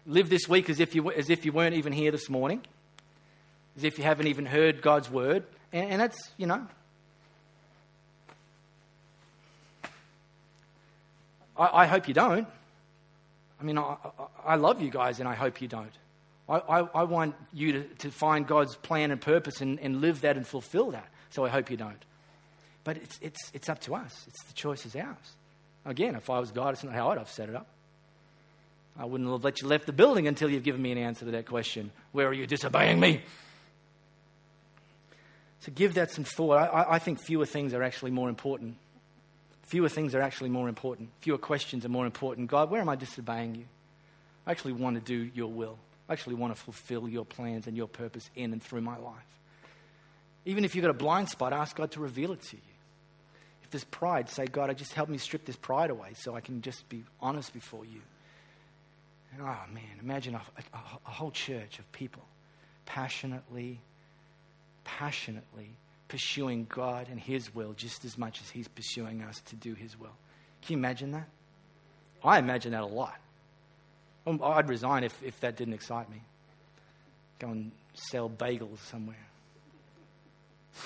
Live 0.06 0.30
this 0.30 0.50
week 0.50 0.70
as 0.70 0.82
if 0.82 0.94
you, 0.94 1.10
as 1.12 1.30
if 1.30 1.46
you 1.46 1.54
weren't 1.54 1.76
even 1.76 1.94
here 1.94 2.12
this 2.12 2.30
morning, 2.30 2.62
as 3.78 3.86
if 3.86 3.98
you 3.98 4.04
haven't 4.04 4.28
even 4.28 4.46
heard 4.46 4.82
God's 4.82 5.10
word. 5.10 5.46
And, 5.72 5.92
and 5.92 6.02
that's, 6.02 6.18
you 6.36 6.48
know, 6.48 6.68
I, 11.58 11.84
I 11.84 11.86
hope 11.86 12.08
you 12.08 12.14
don't. 12.14 12.48
I 13.60 13.64
mean, 13.64 13.78
I, 13.78 13.96
I, 14.46 14.56
love 14.56 14.82
you 14.82 14.90
guys, 14.90 15.20
and 15.20 15.28
I 15.30 15.36
hope 15.36 15.62
you 15.62 15.68
don't. 15.68 15.92
I, 16.50 16.80
I, 16.94 17.04
want 17.04 17.36
you 17.54 17.72
to, 17.72 17.84
to 18.00 18.12
find 18.12 18.46
God's 18.46 18.76
plan 18.76 19.12
and 19.12 19.22
purpose 19.22 19.62
and, 19.62 19.80
and 19.80 20.02
live 20.02 20.22
that 20.22 20.36
and 20.36 20.46
fulfill 20.46 20.92
that. 20.92 21.08
So 21.30 21.46
I 21.46 21.50
hope 21.50 21.72
you 21.72 21.78
don't. 21.78 22.04
But 22.84 22.98
it's, 22.98 23.18
it's, 23.22 23.52
it's 23.54 23.70
up 23.70 23.80
to 23.82 23.96
us. 23.96 24.26
It's 24.28 24.44
the 24.44 24.54
choice 24.54 24.86
is 24.86 24.96
ours. 24.96 25.16
Again, 25.86 26.16
if 26.16 26.30
I 26.30 26.40
was 26.40 26.52
God, 26.52 26.74
it's 26.74 26.84
not 26.84 26.94
how 26.94 27.12
I'd 27.12 27.18
have 27.18 27.30
set 27.30 27.48
it 27.48 27.56
up. 27.56 27.68
I 29.00 29.06
wouldn't 29.06 29.30
have 29.30 29.44
let 29.44 29.62
you 29.62 29.68
left 29.68 29.86
the 29.86 29.94
building 29.94 30.28
until 30.28 30.50
you've 30.50 30.64
given 30.64 30.82
me 30.82 30.92
an 30.92 30.98
answer 30.98 31.26
to 31.26 31.32
that 31.32 31.46
question. 31.46 31.92
Where 32.12 32.28
are 32.28 32.34
you 32.34 32.46
disobeying 32.46 33.00
me? 33.00 33.22
So 35.62 35.72
give 35.74 35.94
that 35.94 36.12
some 36.12 36.26
thought. 36.26 36.58
I, 36.58 36.96
I 36.96 37.00
think 37.00 37.22
fewer 37.22 37.46
things 37.46 37.74
are 37.74 37.82
actually 37.82 38.12
more 38.12 38.28
important 38.28 38.76
Fewer 39.74 39.90
things 39.90 40.14
are 40.14 40.22
actually 40.22 40.52
more 40.52 40.70
important. 40.70 41.10
Fewer 41.22 41.40
questions 41.40 41.84
are 41.84 41.90
more 41.90 42.06
important. 42.06 42.48
God, 42.48 42.70
where 42.70 42.80
am 42.80 42.90
I 42.90 42.96
disobeying 42.96 43.56
you? 43.56 43.66
I 44.46 44.52
actually 44.52 44.74
want 44.74 44.98
to 44.98 45.02
do 45.02 45.32
your 45.34 45.52
will. 45.52 45.80
I 46.08 46.14
actually 46.14 46.36
want 46.36 46.56
to 46.56 46.62
fulfill 46.62 47.10
your 47.10 47.26
plans 47.26 47.66
and 47.66 47.76
your 47.76 47.88
purpose 47.88 48.30
in 48.36 48.54
and 48.54 48.62
through 48.62 48.82
my 48.82 49.00
life. 49.00 49.40
Even 50.46 50.64
if 50.64 50.76
you've 50.76 50.84
got 50.84 50.92
a 50.92 50.94
blind 50.94 51.30
spot, 51.30 51.54
ask 51.54 51.76
God 51.76 51.90
to 51.94 52.02
reveal 52.02 52.34
it 52.34 52.44
to 52.44 52.56
you. 52.56 52.62
If 53.64 53.72
there's 53.72 53.84
pride, 53.84 54.30
say, 54.30 54.46
God, 54.46 54.70
I 54.70 54.74
just 54.74 54.94
help 54.94 55.10
me 55.10 55.18
strip 55.18 55.44
this 55.44 55.56
pride 55.56 55.90
away 55.90 56.10
so 56.14 56.36
I 56.36 56.42
can 56.42 56.62
just 56.62 56.88
be 56.88 57.04
honest 57.20 57.52
before 57.52 57.84
you. 57.84 58.02
And, 59.32 59.42
oh, 59.42 59.74
man, 59.74 59.98
imagine 60.00 60.36
a, 60.36 60.42
a, 60.72 60.78
a 61.08 61.10
whole 61.10 61.32
church 61.32 61.80
of 61.80 61.92
people 61.92 62.22
passionately, 62.86 63.80
passionately 64.84 65.72
pursuing 66.14 66.68
God 66.70 67.08
and 67.10 67.20
His 67.20 67.56
will 67.56 67.74
just 67.74 68.06
as 68.06 68.20
much 68.20 68.40
as 68.40 68.52
He's 68.52 68.68
pursuing 68.68 69.24
us 69.24 69.42
to 69.48 69.56
do 69.56 69.74
His 69.74 70.00
will. 70.00 70.14
Can 70.62 70.74
you 70.74 70.78
imagine 70.78 71.10
that? 71.10 71.28
I 72.24 72.38
imagine 72.38 72.74
that 72.74 72.84
a 72.84 72.86
lot. 72.86 73.20
Um, 74.28 74.40
I'd 74.44 74.70
resign 74.70 75.04
if, 75.04 75.24
if 75.24 75.40
that 75.40 75.58
didn't 75.58 75.74
excite 75.74 76.12
me. 76.12 76.22
Go 77.40 77.48
and 77.48 77.72
sell 77.96 78.30
bagels 78.30 78.78
somewhere. 78.92 79.26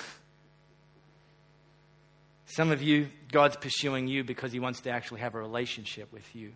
Some 2.45 2.71
of 2.71 2.81
you, 2.81 3.09
God's 3.29 3.57
pursuing 3.57 4.07
you 4.07 4.23
because 4.23 4.53
He 4.53 4.61
wants 4.61 4.79
to 4.81 4.91
actually 4.91 5.19
have 5.19 5.35
a 5.35 5.39
relationship 5.39 6.13
with 6.13 6.33
you. 6.33 6.53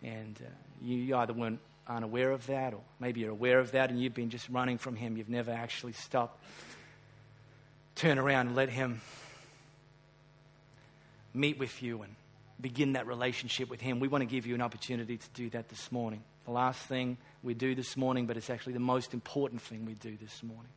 And 0.00 0.38
uh, 0.40 0.48
you 0.80 1.16
either 1.16 1.32
weren't, 1.32 1.58
aren't 1.88 2.04
aware 2.04 2.30
of 2.30 2.46
that, 2.46 2.72
or 2.72 2.82
maybe 3.00 3.18
you're 3.18 3.32
aware 3.32 3.58
of 3.58 3.72
that 3.72 3.90
and 3.90 4.00
you've 4.00 4.14
been 4.14 4.30
just 4.30 4.48
running 4.48 4.78
from 4.78 4.94
Him. 4.94 5.16
You've 5.16 5.28
never 5.28 5.50
actually 5.50 5.94
stopped 5.94 6.40
turn 7.94 8.18
around 8.18 8.48
and 8.48 8.56
let 8.56 8.68
Him 8.68 9.00
meet 11.34 11.58
with 11.58 11.82
you 11.82 12.02
and 12.02 12.14
begin 12.60 12.92
that 12.92 13.06
relationship 13.06 13.70
with 13.70 13.80
Him. 13.80 14.00
We 14.00 14.08
want 14.08 14.22
to 14.22 14.26
give 14.26 14.46
you 14.46 14.54
an 14.54 14.62
opportunity 14.62 15.16
to 15.16 15.28
do 15.34 15.50
that 15.50 15.68
this 15.68 15.90
morning. 15.90 16.22
The 16.44 16.52
last 16.52 16.80
thing 16.86 17.16
we 17.42 17.54
do 17.54 17.74
this 17.74 17.96
morning, 17.96 18.26
but 18.26 18.36
it's 18.36 18.50
actually 18.50 18.72
the 18.72 18.80
most 18.80 19.14
important 19.14 19.62
thing 19.62 19.84
we 19.86 19.94
do 19.94 20.16
this 20.20 20.42
morning. 20.42 20.70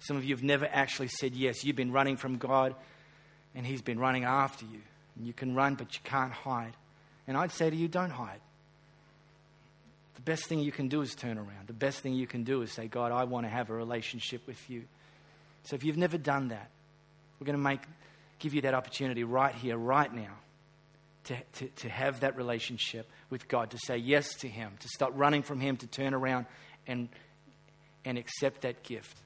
Some 0.00 0.16
of 0.16 0.24
you 0.24 0.34
have 0.34 0.44
never 0.44 0.68
actually 0.70 1.08
said 1.08 1.34
yes. 1.34 1.64
You've 1.64 1.76
been 1.76 1.92
running 1.92 2.16
from 2.16 2.38
God, 2.38 2.74
and 3.54 3.66
He's 3.66 3.82
been 3.82 3.98
running 3.98 4.24
after 4.24 4.64
you. 4.64 4.80
And 5.16 5.26
you 5.26 5.32
can 5.32 5.54
run, 5.54 5.74
but 5.74 5.94
you 5.94 6.00
can't 6.04 6.32
hide. 6.32 6.72
And 7.26 7.36
I'd 7.36 7.52
say 7.52 7.68
to 7.68 7.76
you, 7.76 7.88
don't 7.88 8.10
hide. 8.10 8.40
The 10.14 10.22
best 10.22 10.44
thing 10.44 10.60
you 10.60 10.72
can 10.72 10.88
do 10.88 11.00
is 11.00 11.14
turn 11.14 11.38
around. 11.38 11.66
The 11.66 11.72
best 11.72 12.00
thing 12.00 12.14
you 12.14 12.26
can 12.26 12.44
do 12.44 12.62
is 12.62 12.72
say, 12.72 12.86
God, 12.86 13.12
I 13.12 13.24
want 13.24 13.46
to 13.46 13.50
have 13.50 13.70
a 13.70 13.74
relationship 13.74 14.46
with 14.46 14.70
you. 14.70 14.84
So 15.64 15.76
if 15.76 15.84
you've 15.84 15.96
never 15.96 16.18
done 16.18 16.48
that, 16.48 16.70
we're 17.38 17.46
going 17.46 17.58
to 17.58 17.62
make, 17.62 17.80
give 18.38 18.54
you 18.54 18.62
that 18.62 18.74
opportunity 18.74 19.24
right 19.24 19.54
here, 19.54 19.76
right 19.76 20.12
now, 20.12 20.32
to, 21.24 21.36
to, 21.54 21.66
to 21.68 21.88
have 21.88 22.20
that 22.20 22.36
relationship 22.36 23.08
with 23.30 23.48
God, 23.48 23.70
to 23.70 23.78
say 23.84 23.98
yes 23.98 24.34
to 24.36 24.48
Him, 24.48 24.72
to 24.80 24.88
stop 24.88 25.12
running 25.14 25.42
from 25.42 25.60
Him, 25.60 25.76
to 25.78 25.86
turn 25.86 26.14
around 26.14 26.46
and, 26.86 27.08
and 28.04 28.16
accept 28.16 28.62
that 28.62 28.82
gift. 28.82 29.16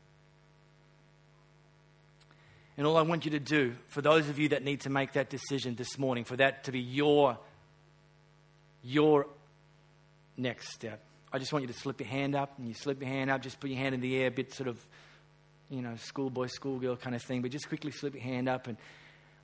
And 2.76 2.86
all 2.86 2.96
I 2.96 3.02
want 3.02 3.24
you 3.24 3.30
to 3.32 3.38
do, 3.38 3.74
for 3.88 4.02
those 4.02 4.28
of 4.28 4.38
you 4.38 4.48
that 4.48 4.64
need 4.64 4.80
to 4.80 4.90
make 4.90 5.12
that 5.12 5.30
decision 5.30 5.74
this 5.74 5.98
morning, 5.98 6.24
for 6.24 6.36
that 6.36 6.64
to 6.64 6.72
be 6.72 6.80
your, 6.80 7.38
your 8.82 9.26
next 10.36 10.72
step, 10.72 11.00
I 11.32 11.38
just 11.38 11.52
want 11.52 11.62
you 11.62 11.68
to 11.68 11.78
slip 11.78 12.00
your 12.00 12.08
hand 12.08 12.34
up. 12.34 12.58
And 12.58 12.68
you 12.68 12.74
slip 12.74 13.00
your 13.00 13.08
hand 13.08 13.30
up, 13.30 13.42
just 13.42 13.60
put 13.60 13.70
your 13.70 13.78
hand 13.78 13.94
in 13.94 14.00
the 14.00 14.18
air, 14.18 14.28
a 14.28 14.30
bit 14.30 14.52
sort 14.52 14.68
of 14.68 14.84
you 15.72 15.80
know, 15.80 15.96
schoolboy, 15.96 16.46
schoolgirl 16.46 16.96
kind 16.96 17.16
of 17.16 17.22
thing, 17.22 17.40
but 17.40 17.50
just 17.50 17.66
quickly 17.66 17.90
slip 17.90 18.14
your 18.14 18.22
hand 18.22 18.46
up 18.46 18.66
and 18.66 18.76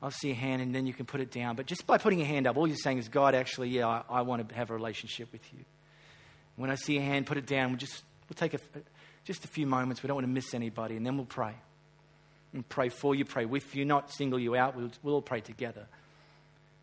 I'll 0.03 0.11
see 0.11 0.31
a 0.31 0.35
hand 0.35 0.61
and 0.61 0.75
then 0.75 0.87
you 0.87 0.93
can 0.93 1.07
put 1.07 1.21
it 1.21 1.31
down. 1.31 1.57
But 1.57 1.67
just 1.67 1.87
by 1.87 1.97
putting 1.97 2.19
your 2.19 2.29
hand 2.29 2.47
up, 2.47 2.57
all 2.57 2.69
you're 2.69 2.77
saying 2.77 2.99
is, 2.99 3.09
God, 3.09 3.35
actually, 3.35 3.71
yeah, 3.71 3.89
I, 3.89 4.03
I 4.11 4.21
want 4.21 4.47
to 4.47 4.55
have 4.55 4.71
a 4.71 4.75
relationship 4.75 5.33
with 5.33 5.43
you. 5.55 5.61
When 6.57 6.71
I 6.71 6.75
see 6.75 6.99
a 6.99 7.01
hand, 7.01 7.27
put 7.27 7.39
it 7.39 7.47
down. 7.47 7.71
We'll 7.71 7.79
just 7.79 8.03
we'll 8.29 8.35
take 8.37 8.53
a, 8.53 8.61
just 9.25 9.45
a 9.45 9.49
few 9.49 9.67
moments. 9.67 10.03
We 10.03 10.09
don't 10.09 10.17
want 10.17 10.27
to 10.27 10.33
miss 10.33 10.53
anybody, 10.53 10.97
and 10.97 11.07
then 11.07 11.17
we'll 11.17 11.27
pray. 11.27 11.55
And 12.53 12.69
pray 12.69 12.91
for 12.91 13.15
you, 13.15 13.25
pray 13.25 13.47
with 13.47 13.75
you, 13.75 13.85
not 13.85 14.13
single 14.13 14.39
you 14.39 14.55
out. 14.55 14.77
We'll, 14.77 14.91
we'll 15.03 15.15
all 15.15 15.23
pray 15.23 15.41
together. 15.41 15.87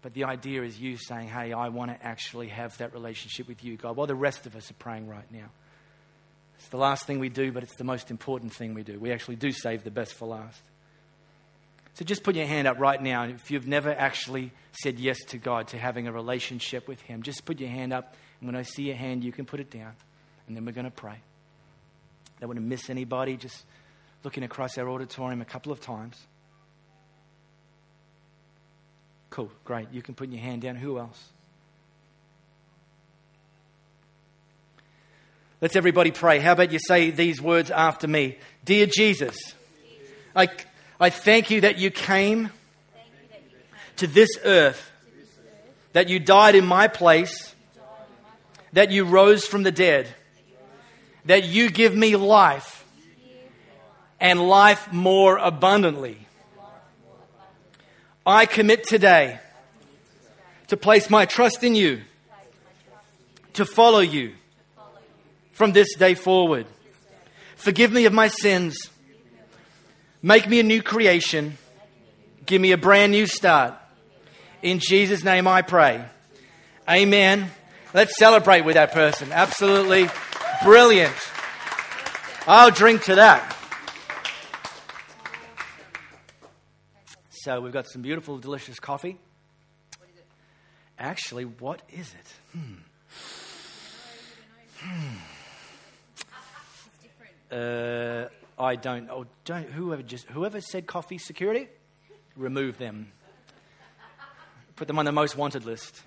But 0.01 0.13
the 0.13 0.25
idea 0.25 0.63
is 0.63 0.79
you 0.79 0.97
saying, 0.97 1.29
hey, 1.29 1.53
I 1.53 1.69
want 1.69 1.91
to 1.91 2.05
actually 2.05 2.47
have 2.49 2.77
that 2.77 2.93
relationship 2.93 3.47
with 3.47 3.63
you, 3.63 3.75
God, 3.75 3.95
while 3.95 4.08
the 4.08 4.15
rest 4.15 4.45
of 4.45 4.55
us 4.55 4.69
are 4.69 4.75
praying 4.75 5.08
right 5.08 5.29
now. 5.31 5.49
It's 6.65 6.71
the 6.71 6.78
last 6.78 7.06
thing 7.06 7.19
we 7.19 7.30
do, 7.30 7.51
but 7.51 7.62
it's 7.62 7.75
the 7.75 7.84
most 7.84 8.10
important 8.10 8.51
thing 8.51 8.73
we 8.73 8.82
do. 8.82 8.99
We 8.99 9.12
actually 9.12 9.36
do 9.36 9.51
save 9.51 9.84
the 9.84 9.91
best 9.91 10.15
for 10.15 10.28
last. 10.28 10.63
So 11.93 12.04
just 12.04 12.23
put 12.23 12.36
your 12.36 12.47
hand 12.47 12.67
up 12.67 12.80
right 12.80 12.99
now. 12.99 13.25
If 13.25 13.51
you've 13.51 13.67
never 13.67 13.93
actually 13.93 14.51
said 14.71 14.99
yes 14.99 15.19
to 15.25 15.38
God, 15.38 15.67
to 15.67 15.78
having 15.78 16.08
a 16.08 16.12
relationship 16.12 16.88
with 16.88 16.99
Him, 17.01 17.21
just 17.21 17.45
put 17.45 17.60
your 17.60 17.69
hand 17.69 17.93
up. 17.93 18.15
And 18.39 18.47
when 18.47 18.56
I 18.56 18.63
see 18.63 18.82
your 18.82 18.95
hand, 18.95 19.23
you 19.23 19.32
can 19.32 19.45
put 19.45 19.60
it 19.60 19.69
down. 19.69 19.93
And 20.47 20.58
then 20.58 20.65
we're 20.65 20.71
going 20.71 20.86
to 20.86 20.91
pray. 20.91 21.19
Don't 22.39 22.49
want 22.49 22.58
to 22.58 22.65
miss 22.65 22.89
anybody. 22.89 23.38
Just 23.38 23.63
looking 24.23 24.41
across 24.41 24.75
our 24.80 24.89
auditorium 24.89 25.41
a 25.41 25.45
couple 25.45 25.71
of 25.71 25.82
times. 25.82 26.17
Cool, 29.30 29.51
great. 29.65 29.89
You 29.91 30.01
can 30.01 30.15
put 30.15 30.30
your 30.30 30.41
hand 30.41 30.63
down. 30.63 30.78
Who 30.78 30.97
else? 30.97 31.30
Let's 35.61 35.77
everybody 35.77 36.11
pray. 36.11 36.39
How 36.39 36.51
about 36.51 36.73
you 36.73 36.79
say 36.79 37.11
these 37.11 37.41
words 37.41 37.71
after 37.71 38.07
me? 38.07 38.37
Dear 38.65 38.87
Jesus, 38.87 39.37
I, 40.35 40.49
I 40.99 41.09
thank 41.09 41.49
you 41.49 41.61
that 41.61 41.77
you 41.77 41.91
came 41.91 42.51
to 43.97 44.07
this 44.07 44.29
earth, 44.43 44.91
that 45.93 46.09
you 46.09 46.19
died 46.19 46.55
in 46.55 46.65
my 46.65 46.89
place, 46.89 47.55
that 48.73 48.91
you 48.91 49.05
rose 49.05 49.45
from 49.45 49.63
the 49.63 49.71
dead, 49.71 50.13
that 51.23 51.45
you 51.45 51.69
give 51.69 51.95
me 51.95 52.17
life 52.17 52.85
and 54.19 54.49
life 54.49 54.91
more 54.91 55.37
abundantly. 55.37 56.17
I 58.25 58.45
commit 58.45 58.83
today 58.83 59.39
to 60.67 60.75
place 60.75 61.09
my 61.09 61.25
trust 61.25 61.63
in 61.63 61.75
you, 61.75 62.01
to 63.53 63.65
follow 63.65 63.99
you 63.99 64.33
from 65.55 65.71
this 65.71 65.95
day 65.95 66.13
forward. 66.13 66.67
Forgive 67.55 67.91
me 67.91 68.05
of 68.05 68.13
my 68.13 68.27
sins. 68.27 68.77
Make 70.21 70.47
me 70.47 70.59
a 70.59 70.63
new 70.63 70.83
creation. 70.83 71.57
Give 72.45 72.61
me 72.61 72.73
a 72.73 72.77
brand 72.77 73.13
new 73.13 73.25
start. 73.25 73.73
In 74.61 74.79
Jesus' 74.79 75.23
name 75.23 75.47
I 75.47 75.61
pray. 75.61 76.03
Amen. 76.89 77.49
Let's 77.93 78.17
celebrate 78.17 78.61
with 78.61 78.75
that 78.75 78.91
person. 78.91 79.31
Absolutely 79.31 80.09
brilliant. 80.61 81.15
I'll 82.45 82.71
drink 82.71 83.03
to 83.03 83.15
that. 83.15 83.55
So 87.29 87.62
we've 87.62 87.71
got 87.71 87.87
some 87.87 88.01
beautiful, 88.01 88.39
delicious 88.39 88.79
coffee. 88.79 89.17
Actually, 90.99 91.45
what 91.45 91.81
is 91.89 92.13
it? 92.13 92.58
Hmm. 92.58 92.73
Uh, 97.56 98.27
I 98.60 98.75
don't, 98.75 99.10
oh, 99.10 99.25
don't, 99.45 99.69
whoever 99.69 100.01
just, 100.01 100.27
whoever 100.27 100.60
said 100.60 100.87
coffee 100.87 101.17
security, 101.17 101.69
remove 102.35 102.77
them. 102.77 103.13
Put 104.75 104.89
them 104.89 104.99
on 104.99 105.06
the 105.06 105.13
most 105.13 105.37
wanted 105.37 105.63
list. 105.63 106.01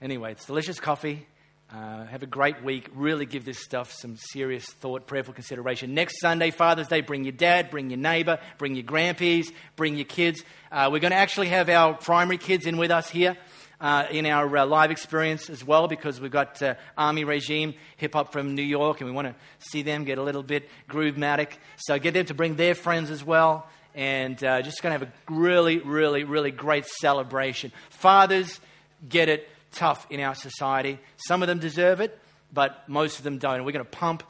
Anyway, 0.00 0.32
it's 0.32 0.46
delicious 0.46 0.80
coffee. 0.80 1.28
Uh, 1.72 2.06
have 2.06 2.24
a 2.24 2.26
great 2.26 2.64
week. 2.64 2.88
Really 2.92 3.24
give 3.24 3.44
this 3.44 3.60
stuff 3.60 3.92
some 3.92 4.16
serious 4.16 4.64
thought, 4.64 5.06
prayerful 5.06 5.32
consideration. 5.32 5.94
Next 5.94 6.20
Sunday, 6.20 6.50
Father's 6.50 6.88
Day, 6.88 7.02
bring 7.02 7.22
your 7.22 7.32
dad, 7.32 7.70
bring 7.70 7.88
your 7.88 8.00
neighbor, 8.00 8.40
bring 8.58 8.74
your 8.74 8.84
grandpeas, 8.84 9.46
bring 9.76 9.94
your 9.94 10.06
kids. 10.06 10.42
Uh, 10.72 10.88
we're 10.90 10.98
going 10.98 11.12
to 11.12 11.16
actually 11.16 11.48
have 11.48 11.68
our 11.68 11.94
primary 11.94 12.36
kids 12.36 12.66
in 12.66 12.78
with 12.78 12.90
us 12.90 13.08
here. 13.08 13.36
Uh, 13.82 14.06
in 14.12 14.26
our 14.26 14.58
uh, 14.58 14.64
live 14.64 14.92
experience 14.92 15.50
as 15.50 15.64
well, 15.64 15.88
because 15.88 16.20
we've 16.20 16.30
got 16.30 16.62
uh, 16.62 16.76
Army 16.96 17.24
Regime 17.24 17.74
hip 17.96 18.12
hop 18.12 18.30
from 18.30 18.54
New 18.54 18.62
York, 18.62 19.00
and 19.00 19.10
we 19.10 19.12
want 19.12 19.26
to 19.26 19.34
see 19.58 19.82
them 19.82 20.04
get 20.04 20.18
a 20.18 20.22
little 20.22 20.44
bit 20.44 20.68
groove-matic. 20.86 21.58
So 21.78 21.98
get 21.98 22.14
them 22.14 22.24
to 22.26 22.34
bring 22.34 22.54
their 22.54 22.76
friends 22.76 23.10
as 23.10 23.24
well, 23.24 23.66
and 23.92 24.42
uh, 24.44 24.62
just 24.62 24.82
going 24.82 24.96
to 24.96 25.04
have 25.04 25.08
a 25.08 25.32
really, 25.32 25.78
really, 25.78 26.22
really 26.22 26.52
great 26.52 26.86
celebration. 26.86 27.72
Fathers 27.90 28.60
get 29.08 29.28
it 29.28 29.48
tough 29.72 30.06
in 30.10 30.20
our 30.20 30.36
society. 30.36 31.00
Some 31.16 31.42
of 31.42 31.48
them 31.48 31.58
deserve 31.58 32.00
it, 32.00 32.16
but 32.52 32.88
most 32.88 33.18
of 33.18 33.24
them 33.24 33.38
don't. 33.38 33.64
We're 33.64 33.72
going 33.72 33.84
to 33.84 33.90
pump 33.90 34.22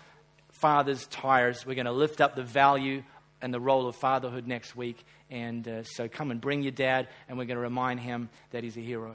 fathers' 0.49 1.07
tires. 1.09 1.67
We're 1.67 1.75
going 1.75 1.85
to 1.85 1.93
lift 1.93 2.23
up 2.23 2.37
the 2.37 2.43
value 2.43 3.03
and 3.43 3.53
the 3.53 3.61
role 3.61 3.87
of 3.87 3.97
fatherhood 3.97 4.47
next 4.47 4.75
week. 4.75 5.05
And 5.31 5.69
uh, 5.69 5.83
so 5.83 6.09
come 6.09 6.31
and 6.31 6.41
bring 6.41 6.63
your 6.63 6.73
dad, 6.73 7.09
and 7.29 7.37
we're 7.37 7.45
going 7.45 7.59
to 7.59 7.63
remind 7.63 8.01
him 8.01 8.31
that 8.53 8.65
he's 8.65 8.79
a 8.79 8.81
hero. 8.81 9.15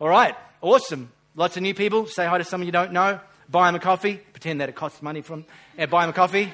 All 0.00 0.08
right, 0.08 0.36
awesome. 0.60 1.10
Lots 1.34 1.56
of 1.56 1.64
new 1.64 1.74
people. 1.74 2.06
Say 2.06 2.24
hi 2.24 2.38
to 2.38 2.44
someone 2.44 2.66
you 2.66 2.72
don't 2.72 2.92
know. 2.92 3.18
Buy 3.50 3.66
them 3.66 3.74
a 3.74 3.80
coffee. 3.80 4.18
Pretend 4.32 4.60
that 4.60 4.68
it 4.68 4.76
costs 4.76 5.02
money 5.02 5.22
from. 5.22 5.44
Yeah, 5.76 5.86
buy 5.86 6.02
them 6.02 6.10
a 6.10 6.12
coffee. 6.12 6.52